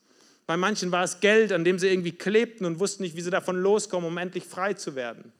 Bei 0.47 0.57
manchen 0.57 0.91
war 0.91 1.03
es 1.03 1.21
Geld, 1.21 1.51
an 1.51 1.63
dem 1.63 1.79
sie 1.79 1.87
irgendwie 1.87 2.11
klebten 2.11 2.65
und 2.65 2.79
wussten 2.79 3.03
nicht, 3.03 3.15
wie 3.15 3.21
sie 3.21 3.31
davon 3.31 3.55
loskommen, 3.55 4.07
um 4.07 4.17
endlich 4.17 4.43
frei 4.43 4.73
zu 4.73 4.95
werden. 4.95 5.31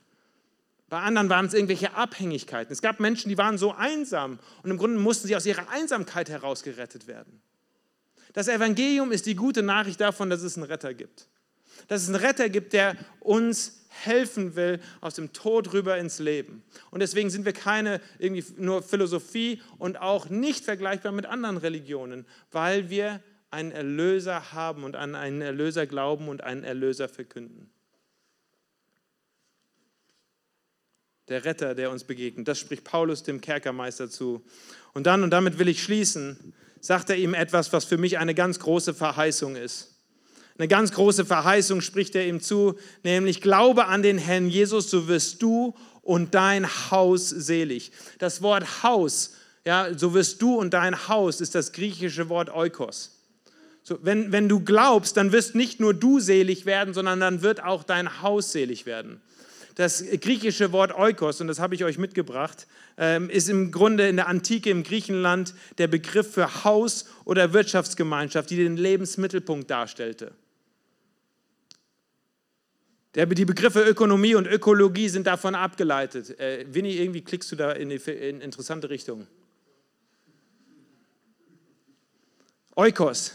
Bei 0.89 0.99
anderen 1.01 1.29
waren 1.29 1.47
es 1.47 1.53
irgendwelche 1.53 1.95
Abhängigkeiten. 1.95 2.71
Es 2.71 2.81
gab 2.81 2.99
Menschen, 2.99 3.29
die 3.29 3.37
waren 3.37 3.57
so 3.57 3.73
einsam 3.73 4.39
und 4.61 4.69
im 4.69 4.77
Grunde 4.77 4.99
mussten 4.99 5.27
sie 5.27 5.35
aus 5.35 5.45
ihrer 5.45 5.69
Einsamkeit 5.69 6.29
herausgerettet 6.29 7.07
werden. 7.07 7.41
Das 8.33 8.47
Evangelium 8.47 9.11
ist 9.11 9.25
die 9.25 9.35
gute 9.35 9.63
Nachricht 9.63 9.99
davon, 10.01 10.29
dass 10.29 10.43
es 10.43 10.57
einen 10.57 10.65
Retter 10.65 10.93
gibt. 10.93 11.27
Dass 11.87 12.03
es 12.03 12.09
einen 12.09 12.17
Retter 12.17 12.49
gibt, 12.49 12.73
der 12.73 12.95
uns 13.19 13.85
helfen 13.89 14.55
will 14.55 14.79
aus 15.01 15.15
dem 15.15 15.33
Tod 15.33 15.73
rüber 15.73 15.97
ins 15.97 16.19
Leben. 16.19 16.63
Und 16.91 16.99
deswegen 16.99 17.29
sind 17.29 17.45
wir 17.45 17.53
keine 17.53 18.01
irgendwie 18.19 18.45
nur 18.57 18.83
Philosophie 18.83 19.61
und 19.77 19.99
auch 19.99 20.29
nicht 20.29 20.65
vergleichbar 20.65 21.11
mit 21.11 21.25
anderen 21.25 21.57
Religionen, 21.57 22.25
weil 22.51 22.89
wir 22.89 23.21
einen 23.51 23.71
Erlöser 23.71 24.51
haben 24.51 24.83
und 24.83 24.95
an 24.95 25.15
einen 25.15 25.41
Erlöser 25.41 25.87
glauben 25.87 26.27
und 26.27 26.43
einen 26.43 26.63
Erlöser 26.63 27.07
verkünden. 27.07 27.71
Der 31.27 31.45
Retter, 31.45 31.75
der 31.75 31.91
uns 31.91 32.03
begegnet. 32.03 32.47
Das 32.47 32.59
spricht 32.59 32.83
Paulus 32.83 33.23
dem 33.23 33.41
Kerkermeister 33.41 34.09
zu. 34.09 34.43
Und 34.93 35.07
dann, 35.07 35.23
und 35.23 35.31
damit 35.31 35.57
will 35.59 35.67
ich 35.67 35.83
schließen, 35.83 36.53
sagt 36.79 37.09
er 37.09 37.15
ihm 37.15 37.33
etwas, 37.33 37.73
was 37.73 37.85
für 37.85 37.97
mich 37.97 38.17
eine 38.17 38.35
ganz 38.35 38.59
große 38.59 38.93
Verheißung 38.93 39.55
ist. 39.55 39.95
Eine 40.57 40.67
ganz 40.67 40.91
große 40.93 41.25
Verheißung 41.25 41.81
spricht 41.81 42.15
er 42.15 42.25
ihm 42.27 42.39
zu, 42.39 42.75
nämlich 43.03 43.41
Glaube 43.41 43.85
an 43.85 44.03
den 44.03 44.17
Herrn 44.17 44.47
Jesus, 44.47 44.89
so 44.89 45.07
wirst 45.07 45.41
du 45.41 45.75
und 46.01 46.33
dein 46.33 46.65
Haus 46.91 47.29
selig. 47.29 47.91
Das 48.19 48.41
Wort 48.41 48.83
Haus, 48.83 49.33
ja, 49.65 49.89
so 49.97 50.13
wirst 50.13 50.41
du 50.41 50.55
und 50.55 50.73
dein 50.73 51.09
Haus, 51.09 51.41
ist 51.41 51.55
das 51.55 51.73
griechische 51.73 52.29
Wort 52.29 52.49
Oikos. 52.49 53.19
So, 53.83 53.99
wenn, 54.01 54.31
wenn 54.31 54.47
du 54.47 54.61
glaubst, 54.61 55.17
dann 55.17 55.31
wirst 55.31 55.55
nicht 55.55 55.79
nur 55.79 55.93
du 55.93 56.19
selig 56.19 56.65
werden, 56.65 56.93
sondern 56.93 57.19
dann 57.19 57.41
wird 57.41 57.61
auch 57.61 57.83
dein 57.83 58.21
Haus 58.21 58.51
selig 58.51 58.85
werden. 58.85 59.21
Das 59.75 60.03
griechische 60.21 60.71
Wort 60.71 60.97
Oikos, 60.97 61.41
und 61.41 61.47
das 61.47 61.59
habe 61.59 61.75
ich 61.75 61.83
euch 61.83 61.97
mitgebracht, 61.97 62.65
ähm, 62.97 63.29
ist 63.29 63.49
im 63.49 63.71
Grunde 63.71 64.07
in 64.07 64.15
der 64.15 64.27
Antike 64.27 64.69
im 64.69 64.83
Griechenland 64.83 65.53
der 65.77 65.87
Begriff 65.87 66.33
für 66.33 66.63
Haus 66.63 67.05
oder 67.25 67.51
Wirtschaftsgemeinschaft, 67.51 68.49
die 68.49 68.55
den 68.55 68.77
Lebensmittelpunkt 68.77 69.69
darstellte. 69.69 70.31
die 73.13 73.45
Begriffe 73.45 73.81
Ökonomie 73.81 74.35
und 74.35 74.47
Ökologie 74.47 75.09
sind 75.09 75.27
davon 75.27 75.55
abgeleitet. 75.55 76.39
Äh, 76.39 76.65
Winnie, 76.73 76.97
irgendwie 76.97 77.21
klickst 77.21 77.51
du 77.51 77.57
da 77.57 77.71
in, 77.73 77.89
die, 77.89 77.95
in 77.95 78.39
interessante 78.39 78.89
Richtung. 78.89 79.27
Oikos, 82.75 83.33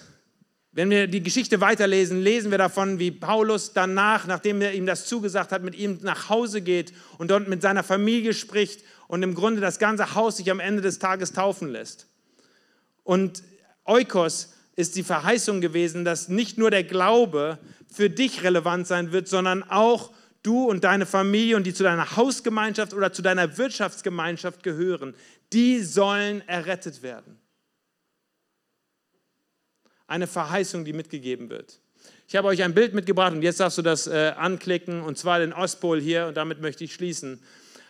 wenn 0.73 0.91
wir 0.91 1.09
die 1.09 1.23
Geschichte 1.23 1.61
weiterlesen, 1.61 2.23
lesen 2.23 2.53
wir 2.53 2.59
davon, 2.59 3.01
wie 3.01 3.11
Paulus 3.11 3.73
danach, 3.73 4.27
nachdem 4.27 4.63
er 4.63 4.73
ihm 4.73 4.87
das 4.87 5.07
zugesagt 5.07 5.51
hat, 5.51 5.65
mit 5.65 5.75
ihm 5.75 5.99
nach 6.03 6.29
Hause 6.29 6.63
geht 6.63 6.93
und 7.19 7.31
dort 7.31 7.49
mit 7.49 7.61
seiner 7.61 7.83
Familie 7.83 8.35
spricht 8.35 8.85
und 9.09 9.25
im 9.25 9.35
Grunde 9.35 9.61
das 9.61 9.81
ganze 9.81 10.15
Haus 10.15 10.37
sich 10.37 10.51
am 10.51 10.61
Ende 10.61 10.81
des 10.81 11.01
Tages 11.01 11.33
taufen 11.33 11.69
lässt. 11.69 12.07
Und 13.03 13.43
Eukos 13.85 14.53
ist 14.77 14.95
die 14.95 15.03
Verheißung 15.03 15.61
gewesen, 15.61 16.05
dass 16.05 16.29
nicht 16.29 16.57
nur 16.57 16.71
der 16.71 16.85
Glaube 16.85 17.59
für 17.93 18.09
dich 18.09 18.45
relevant 18.45 18.87
sein 18.87 19.11
wird, 19.11 19.27
sondern 19.27 19.65
auch 19.65 20.13
du 20.45 20.67
und 20.71 20.85
deine 20.85 21.07
Familie 21.07 21.57
und 21.57 21.65
die 21.65 21.75
zu 21.75 21.83
deiner 21.83 22.17
Hausgemeinschaft 22.17 22.95
oder 22.95 23.13
zu 23.13 23.23
deiner 23.23 23.59
Wirtschaftsgemeinschaft 23.59 24.63
gehören, 24.63 25.17
die 25.53 25.81
sollen 25.81 26.47
errettet 26.49 27.03
werden. 27.03 27.40
Eine 30.11 30.27
Verheißung, 30.27 30.85
die 30.85 30.93
mitgegeben 30.93 31.51
wird. 31.51 31.79
Ich 32.27 32.35
habe 32.35 32.49
euch 32.49 32.65
ein 32.65 32.75
Bild 32.75 32.95
mitgebracht 32.95 33.33
und 33.33 33.43
jetzt 33.43 33.61
darfst 33.61 33.79
du 33.79 33.83
das 33.83 34.09
äh, 34.09 34.33
anklicken 34.37 35.03
und 35.03 35.17
zwar 35.17 35.39
den 35.39 35.53
Ostpol 35.53 36.01
hier 36.01 36.27
und 36.27 36.37
damit 36.37 36.61
möchte 36.61 36.83
ich 36.83 36.93
schließen. 36.93 37.41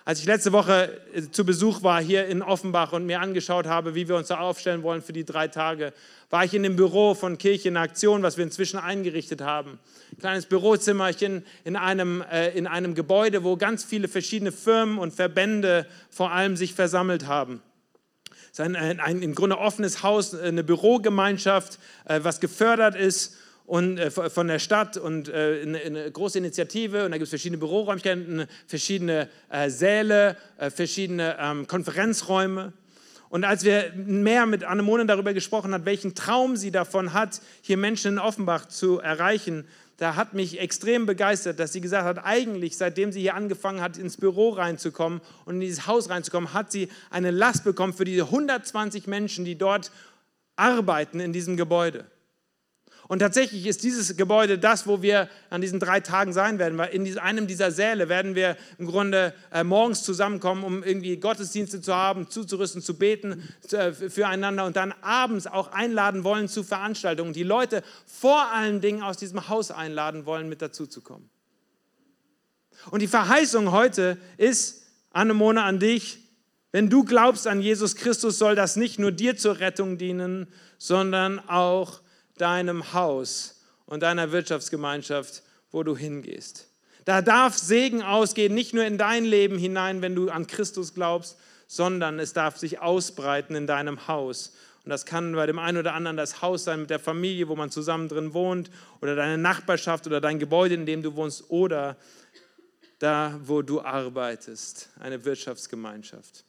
Als 0.05 0.21
ich 0.21 0.27
letzte 0.27 0.53
Woche 0.53 1.01
äh, 1.15 1.23
zu 1.31 1.47
Besuch 1.47 1.83
war 1.83 2.03
hier 2.03 2.27
in 2.27 2.43
Offenbach 2.43 2.93
und 2.93 3.07
mir 3.07 3.21
angeschaut 3.21 3.65
habe, 3.65 3.95
wie 3.95 4.07
wir 4.07 4.17
uns 4.17 4.29
da 4.29 4.39
aufstellen 4.39 4.83
wollen 4.83 5.01
für 5.01 5.15
die 5.15 5.25
drei 5.25 5.49
Tage, 5.49 5.95
war 6.29 6.45
ich 6.45 6.53
in 6.53 6.63
dem 6.63 6.77
Büro 6.77 7.15
von 7.15 7.39
Kirche 7.39 7.69
in 7.69 7.79
Aktion, 7.79 8.23
was 8.23 8.37
wir 8.37 8.45
inzwischen 8.45 8.79
eingerichtet 8.79 9.41
haben. 9.41 9.79
Ein 10.13 10.19
kleines 10.19 10.45
Bürozimmerchen 10.45 11.43
in 11.65 11.77
einem, 11.77 12.23
äh, 12.31 12.51
in 12.51 12.67
einem 12.67 12.95
Gebäude, 12.95 13.45
wo 13.45 13.57
ganz 13.57 13.83
viele 13.83 14.09
verschiedene 14.09 14.53
Firmen 14.53 14.99
und 14.99 15.15
Verbände 15.15 15.87
vor 16.11 16.33
allem 16.33 16.59
sich 16.59 16.75
versammelt 16.75 17.27
haben. 17.27 17.63
Ist 18.51 18.61
ein, 18.61 18.75
ein, 18.77 19.01
ein 19.01 19.23
im 19.23 19.35
Grunde 19.35 19.59
offenes 19.59 20.03
Haus, 20.03 20.35
eine 20.35 20.65
Bürogemeinschaft, 20.65 21.79
äh, 22.07 22.21
was 22.23 22.41
gefördert 22.41 22.97
ist 22.97 23.37
und, 23.67 23.99
äh, 23.99 24.11
von 24.11 24.49
der 24.49 24.59
Stadt 24.59 24.97
und 24.97 25.29
äh, 25.29 25.63
eine, 25.63 25.79
eine, 25.79 26.11
große 26.11 26.39
Initiative 26.39 27.05
und 27.05 27.13
da 27.13 27.19
gibt 27.19 27.25
es 27.25 27.31
verschiedene 27.31 27.59
Büroräumlichkeiten, 27.59 28.47
verschiedene 28.67 29.29
äh, 29.49 29.71
Säle, 29.71 30.37
äh, 30.59 30.71
verschiedene 30.71 31.37
ähm, 31.39 31.69
Konferenzräume. 31.69 32.73
Und 33.29 33.45
als 33.45 33.63
wir 33.63 33.93
mehr 33.95 34.45
mit 34.47 34.65
Annemone 34.65 35.07
darüber 35.07 35.33
gesprochen 35.33 35.73
haben, 35.73 35.85
welchen 35.85 36.17
Traum 36.17 36.57
sie 36.57 36.73
davon 36.73 37.13
hat, 37.13 37.41
hier 37.63 37.77
Menschen 37.77 38.15
in 38.15 38.19
Offenbach 38.19 38.67
zu 38.67 38.99
erreichen, 38.99 39.65
da 40.01 40.17
hat 40.17 40.33
mich 40.33 40.59
extrem 40.59 41.05
begeistert, 41.05 41.61
dass 41.61 41.75
sie 41.75 41.83
gesagt 41.83 42.07
hat, 42.07 42.25
eigentlich 42.25 42.79
seitdem 42.79 43.13
sie 43.13 43.21
hier 43.21 43.35
angefangen 43.35 43.83
hat, 43.83 43.99
ins 43.99 44.17
Büro 44.17 44.49
reinzukommen 44.49 45.21
und 45.45 45.57
in 45.57 45.61
dieses 45.61 45.87
Haus 45.87 46.09
reinzukommen, 46.09 46.55
hat 46.55 46.73
sie 46.73 46.89
eine 47.11 47.31
Last 47.31 47.65
bekommen 47.65 47.93
für 47.93 48.07
diese 48.07 48.23
120 48.23 49.07
Menschen, 49.07 49.45
die 49.45 49.59
dort 49.59 49.93
arbeiten 50.57 51.21
in 51.21 51.35
diesem 51.35 51.59
Gebäude. 51.59 52.07
Und 53.11 53.19
tatsächlich 53.19 53.67
ist 53.67 53.83
dieses 53.83 54.17
Gebäude 54.17 54.57
das, 54.57 54.87
wo 54.87 55.03
wir 55.03 55.29
an 55.51 55.61
diesen 55.61 55.81
drei 55.81 55.99
Tagen 55.99 56.33
sein 56.33 56.61
werden, 56.61 56.79
weil 56.79 56.91
in 56.91 57.19
einem 57.19 57.49
dieser 57.49 57.73
Säle 57.73 58.09
werden 58.09 58.37
wir 58.37 58.57
im 58.79 58.87
Grunde 58.87 59.35
äh, 59.51 59.65
morgens 59.65 60.05
zusammenkommen, 60.05 60.63
um 60.63 60.85
irgendwie 60.85 61.17
Gottesdienste 61.17 61.81
zu 61.81 61.93
haben, 61.93 62.31
zuzurüsten, 62.31 62.83
zu 62.83 62.97
beten 62.97 63.43
äh, 63.73 63.91
füreinander 63.91 64.65
und 64.65 64.77
dann 64.77 64.95
abends 65.01 65.49
auch 65.49 65.73
einladen 65.73 66.23
wollen 66.23 66.47
zu 66.47 66.63
Veranstaltungen, 66.63 67.33
die 67.33 67.43
Leute 67.43 67.83
vor 68.07 68.53
allen 68.53 68.81
Dingen 68.81 69.03
aus 69.03 69.17
diesem 69.17 69.49
Haus 69.49 69.73
einladen 69.73 70.25
wollen, 70.25 70.49
mit 70.49 70.63
dazuzukommen. 70.63 71.29
Und 72.93 73.03
die 73.03 73.09
Verheißung 73.09 73.73
heute 73.73 74.19
ist, 74.37 74.87
Annemone, 75.11 75.65
an 75.65 75.81
dich, 75.81 76.21
wenn 76.71 76.89
du 76.89 77.03
glaubst 77.03 77.49
an 77.49 77.61
Jesus 77.61 77.97
Christus, 77.97 78.39
soll 78.39 78.55
das 78.55 78.77
nicht 78.77 79.01
nur 79.01 79.11
dir 79.11 79.37
zur 79.37 79.59
Rettung 79.59 79.99
dienen, 79.99 80.47
sondern 80.79 81.41
auch 81.49 82.03
deinem 82.41 82.93
Haus 82.93 83.63
und 83.87 84.03
deiner 84.03 84.33
Wirtschaftsgemeinschaft, 84.33 85.43
wo 85.71 85.83
du 85.83 85.97
hingehst. 85.97 86.69
Da 87.05 87.23
darf 87.23 87.57
Segen 87.57 88.03
ausgehen, 88.03 88.55
nicht 88.55 88.75
nur 88.75 88.85
in 88.85 88.99
dein 88.99 89.25
Leben 89.25 89.59
hinein, 89.59 90.03
wenn 90.03 90.15
du 90.15 90.31
an 90.31 90.47
Christus 90.47 90.95
glaubst, 90.95 91.39
sondern 91.67 92.19
es 92.19 92.33
darf 92.33 92.57
sich 92.57 92.81
ausbreiten 92.81 93.55
in 93.55 93.67
deinem 93.67 94.07
Haus. 94.09 94.53
Und 94.85 94.91
das 94.91 95.07
kann 95.07 95.35
bei 95.35 95.47
dem 95.47 95.59
einen 95.59 95.79
oder 95.79 95.95
anderen 95.95 96.17
das 96.17 96.43
Haus 96.43 96.65
sein 96.65 96.81
mit 96.81 96.91
der 96.91 96.99
Familie, 96.99 97.49
wo 97.49 97.57
man 97.57 97.71
zusammen 97.71 98.09
drin 98.09 98.35
wohnt, 98.35 98.71
oder 99.01 99.15
deine 99.15 99.39
Nachbarschaft 99.39 100.07
oder 100.07 100.21
dein 100.21 100.39
Gebäude, 100.39 100.75
in 100.75 100.87
dem 100.87 101.03
du 101.03 101.15
wohnst, 101.17 101.51
oder 101.51 101.97
da, 102.99 103.39
wo 103.45 103.63
du 103.63 103.81
arbeitest, 103.81 104.89
eine 104.99 105.25
Wirtschaftsgemeinschaft. 105.25 106.45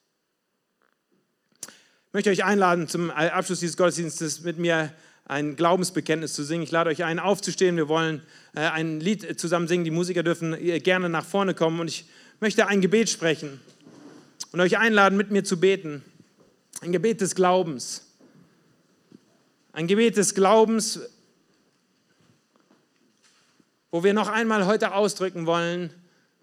Ich 1.68 2.14
möchte 2.14 2.30
euch 2.30 2.44
einladen, 2.44 2.88
zum 2.88 3.10
Abschluss 3.10 3.62
dieses 3.62 3.78
Gottesdienstes 3.78 4.42
mit 4.42 4.58
mir 4.58 4.94
ein 5.32 5.56
Glaubensbekenntnis 5.56 6.34
zu 6.34 6.44
singen. 6.44 6.62
Ich 6.62 6.72
lade 6.72 6.90
euch 6.90 7.06
ein, 7.06 7.18
aufzustehen. 7.18 7.78
Wir 7.78 7.88
wollen 7.88 8.22
äh, 8.54 8.60
ein 8.60 9.00
Lied 9.00 9.40
zusammen 9.40 9.70
singen. 9.70 9.86
Die 9.86 9.92
Musiker 9.92 10.24
dürfen 10.24 10.58
gerne 10.84 11.08
nach 11.08 11.24
vorne 11.24 11.54
kommen. 11.54 11.80
Und 11.80 11.88
ich 11.88 12.04
möchte 12.42 12.68
ein 12.68 12.82
Gebet 12.82 13.10
sprechen 13.10 13.62
und 14.52 14.60
euch 14.60 14.78
einladen, 14.78 15.16
mit 15.16 15.32
mir 15.32 15.46
zu 15.46 15.58
beten. 15.58 16.04
Ein 16.82 16.92
Gebet 16.92 17.22
des 17.22 17.34
Glaubens. 17.34 18.12
Ein 19.72 19.88
Gebet 19.88 20.18
des 20.18 20.36
Glaubens, 20.36 21.00
wo 23.90 24.04
wir 24.04 24.14
noch 24.14 24.28
einmal 24.28 24.66
heute 24.66 24.94
ausdrücken 24.94 25.46
wollen, 25.46 25.94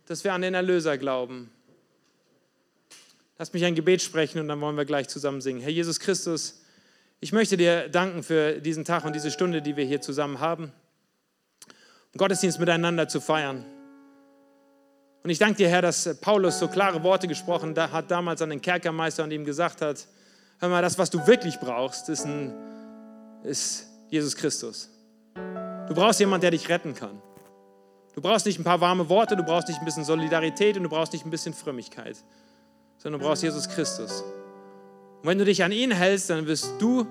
dass 0.06 0.24
wir 0.24 0.32
an 0.32 0.40
den 0.40 0.54
Erlöser 0.54 0.96
glauben. 0.96 1.50
Lasst 3.36 3.52
mich 3.52 3.66
ein 3.66 3.74
Gebet 3.74 4.00
sprechen 4.00 4.38
und 4.38 4.48
dann 4.48 4.62
wollen 4.62 4.78
wir 4.78 4.86
gleich 4.86 5.08
zusammen 5.08 5.42
singen. 5.42 5.60
Herr 5.60 5.68
Jesus 5.68 6.00
Christus, 6.00 6.62
ich 7.20 7.32
möchte 7.32 7.56
dir 7.56 7.88
danken 7.88 8.22
für 8.22 8.60
diesen 8.60 8.84
Tag 8.84 9.04
und 9.04 9.14
diese 9.14 9.30
Stunde, 9.30 9.60
die 9.60 9.76
wir 9.76 9.84
hier 9.84 10.00
zusammen 10.00 10.38
haben, 10.38 10.72
um 12.12 12.18
Gottesdienst 12.18 12.60
miteinander 12.60 13.08
zu 13.08 13.20
feiern. 13.20 13.64
Und 15.24 15.30
ich 15.30 15.38
danke 15.38 15.56
dir, 15.56 15.68
Herr, 15.68 15.82
dass 15.82 16.20
Paulus 16.20 16.58
so 16.58 16.68
klare 16.68 17.02
Worte 17.02 17.26
gesprochen 17.26 17.74
hat 17.76 18.10
damals 18.10 18.40
an 18.40 18.50
den 18.50 18.62
Kerkermeister 18.62 19.24
und 19.24 19.32
ihm 19.32 19.44
gesagt 19.44 19.82
hat, 19.82 20.06
hör 20.60 20.68
mal, 20.68 20.80
das, 20.80 20.96
was 20.96 21.10
du 21.10 21.26
wirklich 21.26 21.58
brauchst, 21.58 22.08
ist, 22.08 22.24
ein, 22.24 22.54
ist 23.42 23.86
Jesus 24.10 24.36
Christus. 24.36 24.88
Du 25.34 25.94
brauchst 25.94 26.20
jemanden, 26.20 26.42
der 26.42 26.52
dich 26.52 26.68
retten 26.68 26.94
kann. 26.94 27.20
Du 28.14 28.20
brauchst 28.20 28.46
nicht 28.46 28.58
ein 28.58 28.64
paar 28.64 28.80
warme 28.80 29.08
Worte, 29.08 29.36
du 29.36 29.42
brauchst 29.42 29.68
nicht 29.68 29.78
ein 29.78 29.84
bisschen 29.84 30.04
Solidarität 30.04 30.76
und 30.76 30.84
du 30.84 30.88
brauchst 30.88 31.12
nicht 31.12 31.26
ein 31.26 31.30
bisschen 31.30 31.54
Frömmigkeit, 31.54 32.16
sondern 32.96 33.20
du 33.20 33.26
brauchst 33.26 33.42
Jesus 33.42 33.68
Christus. 33.68 34.24
Und 35.20 35.28
wenn 35.28 35.38
du 35.38 35.44
dich 35.44 35.64
an 35.64 35.72
ihn 35.72 35.90
hältst, 35.90 36.30
dann 36.30 36.46
wirst 36.46 36.74
du, 36.78 37.06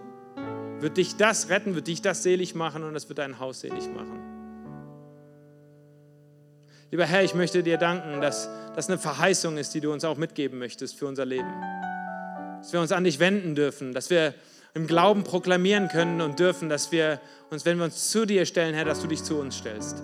wird 0.79 0.97
dich 0.97 1.17
das 1.17 1.49
retten, 1.49 1.75
wird 1.75 1.87
dich 1.87 2.01
das 2.01 2.23
selig 2.23 2.55
machen 2.55 2.83
und 2.83 2.95
es 2.95 3.09
wird 3.09 3.19
dein 3.19 3.39
Haus 3.39 3.61
selig 3.61 3.89
machen. 3.93 4.19
Lieber 6.89 7.05
Herr, 7.05 7.23
ich 7.23 7.35
möchte 7.35 7.63
dir 7.63 7.77
danken, 7.77 8.21
dass 8.21 8.49
das 8.75 8.87
eine 8.87 8.97
Verheißung 8.97 9.57
ist, 9.57 9.73
die 9.73 9.81
du 9.81 9.91
uns 9.91 10.05
auch 10.05 10.17
mitgeben 10.17 10.57
möchtest 10.57 10.97
für 10.97 11.05
unser 11.05 11.25
Leben. 11.25 11.51
Dass 12.59 12.71
wir 12.71 12.79
uns 12.79 12.93
an 12.93 13.03
dich 13.03 13.19
wenden 13.19 13.55
dürfen, 13.55 13.93
dass 13.93 14.09
wir 14.09 14.33
im 14.73 14.87
Glauben 14.87 15.23
proklamieren 15.23 15.89
können 15.89 16.21
und 16.21 16.39
dürfen, 16.39 16.69
dass 16.69 16.91
wir 16.91 17.19
uns, 17.49 17.65
wenn 17.65 17.77
wir 17.77 17.85
uns 17.85 18.09
zu 18.09 18.25
dir 18.25 18.45
stellen, 18.45 18.73
Herr, 18.73 18.85
dass 18.85 19.01
du 19.01 19.07
dich 19.07 19.23
zu 19.23 19.37
uns 19.37 19.57
stellst. 19.57 20.01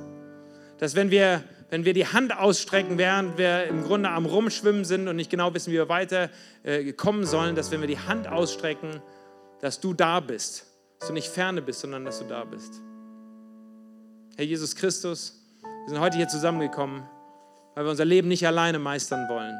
Dass 0.80 0.96
wenn 0.96 1.10
wir 1.10 1.44
wenn 1.74 1.86
wir 1.86 1.96
die 1.96 2.06
Hand 2.06 2.38
ausstrecken, 2.38 3.00
während 3.00 3.40
wir 3.40 3.64
im 3.64 3.84
Grunde 3.84 4.08
am 4.12 4.28
Rumschwimmen 4.28 4.86
sind 4.86 5.08
und 5.08 5.16
nicht 5.16 5.32
genau 5.32 5.56
wissen, 5.56 5.72
wie 5.72 5.78
wir 5.78 5.90
weiter 5.90 6.30
äh, 6.62 6.94
kommen 6.94 7.26
sollen, 7.26 7.56
dass 7.56 7.72
wenn 7.72 7.82
wir 7.82 7.88
die 7.88 7.98
Hand 7.98 8.28
ausstrecken, 8.28 9.02
dass 9.60 9.80
du 9.80 9.96
da 9.96 10.20
bist, 10.20 10.68
dass 11.00 11.08
du 11.08 11.16
nicht 11.16 11.30
ferne 11.30 11.64
bist, 11.64 11.80
sondern 11.80 12.06
dass 12.06 12.20
du 12.20 12.26
da 12.26 12.44
bist. 12.44 12.76
Herr 14.38 14.46
Jesus 14.46 14.76
Christus, 14.76 15.42
wir 15.64 15.90
sind 15.90 16.00
heute 16.00 16.16
hier 16.16 16.28
zusammengekommen, 16.28 17.02
weil 17.74 17.86
wir 17.86 17.90
unser 17.90 18.06
Leben 18.06 18.28
nicht 18.28 18.46
alleine 18.46 18.78
meistern 18.78 19.28
wollen. 19.28 19.58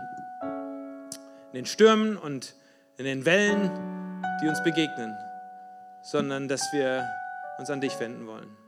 In 1.52 1.56
den 1.56 1.66
Stürmen 1.66 2.16
und 2.16 2.54
in 2.98 3.06
den 3.06 3.26
Wellen, 3.26 3.72
die 4.40 4.48
uns 4.48 4.62
begegnen, 4.62 5.16
sondern 6.04 6.48
dass 6.48 6.62
wir 6.74 7.10
uns 7.58 7.72
an 7.72 7.82
dich 7.82 8.00
wenden 8.00 8.28
wollen. 8.28 8.63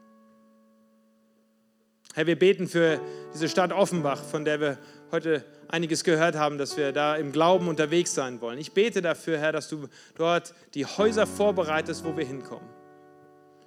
Herr, 2.15 2.27
wir 2.27 2.39
beten 2.39 2.69
für 2.69 3.01
diese 3.33 3.49
Stadt 3.49 3.73
Offenbach, 3.73 4.23
von 4.23 4.45
der 4.45 4.61
wir 4.61 4.77
heute 5.11 5.43
einiges 5.67 6.05
gehört 6.05 6.37
haben, 6.37 6.57
dass 6.57 6.77
wir 6.77 6.93
da 6.93 7.17
im 7.17 7.33
Glauben 7.33 7.67
unterwegs 7.67 8.13
sein 8.13 8.39
wollen. 8.39 8.57
Ich 8.57 8.71
bete 8.71 9.01
dafür, 9.01 9.37
Herr, 9.37 9.51
dass 9.51 9.67
du 9.67 9.89
dort 10.15 10.53
die 10.75 10.85
Häuser 10.85 11.27
vorbereitest, 11.27 12.05
wo 12.05 12.15
wir 12.15 12.23
hinkommen. 12.23 12.69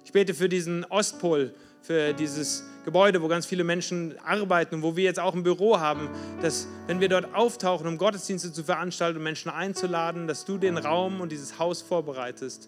Ich 0.03 0.13
bete 0.13 0.33
für 0.33 0.49
diesen 0.49 0.83
Ostpol, 0.85 1.53
für 1.83 2.13
dieses 2.13 2.63
Gebäude, 2.85 3.21
wo 3.21 3.27
ganz 3.27 3.45
viele 3.45 3.63
Menschen 3.63 4.15
arbeiten 4.25 4.73
und 4.73 4.81
wo 4.81 4.95
wir 4.95 5.03
jetzt 5.03 5.19
auch 5.19 5.35
ein 5.35 5.43
Büro 5.43 5.79
haben, 5.79 6.09
dass 6.41 6.67
wenn 6.87 6.99
wir 6.99 7.09
dort 7.09 7.35
auftauchen, 7.35 7.85
um 7.85 7.99
Gottesdienste 7.99 8.51
zu 8.51 8.63
veranstalten 8.63 9.17
und 9.17 9.23
Menschen 9.25 9.51
einzuladen, 9.51 10.27
dass 10.27 10.45
du 10.45 10.57
den 10.57 10.79
Raum 10.79 11.21
und 11.21 11.31
dieses 11.31 11.59
Haus 11.59 11.83
vorbereitest, 11.83 12.67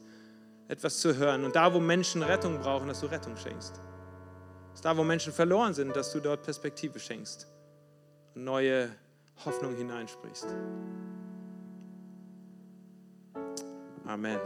etwas 0.67 0.99
zu 0.99 1.17
hören. 1.17 1.43
Und 1.43 1.55
da, 1.55 1.73
wo 1.73 1.79
Menschen 1.79 2.21
Rettung 2.21 2.59
brauchen, 2.59 2.87
dass 2.87 2.99
du 2.99 3.07
Rettung 3.07 3.35
schenkst. 3.35 3.81
Dass 4.71 4.81
da, 4.81 4.97
wo 4.97 5.03
Menschen 5.03 5.33
verloren 5.33 5.73
sind, 5.73 5.95
dass 5.95 6.11
du 6.11 6.19
dort 6.19 6.43
Perspektive 6.43 6.99
schenkst 6.99 7.47
und 8.35 8.43
neue 8.43 8.89
Hoffnung 9.45 9.75
hineinsprichst. 9.75 10.47
Amen. 14.05 14.39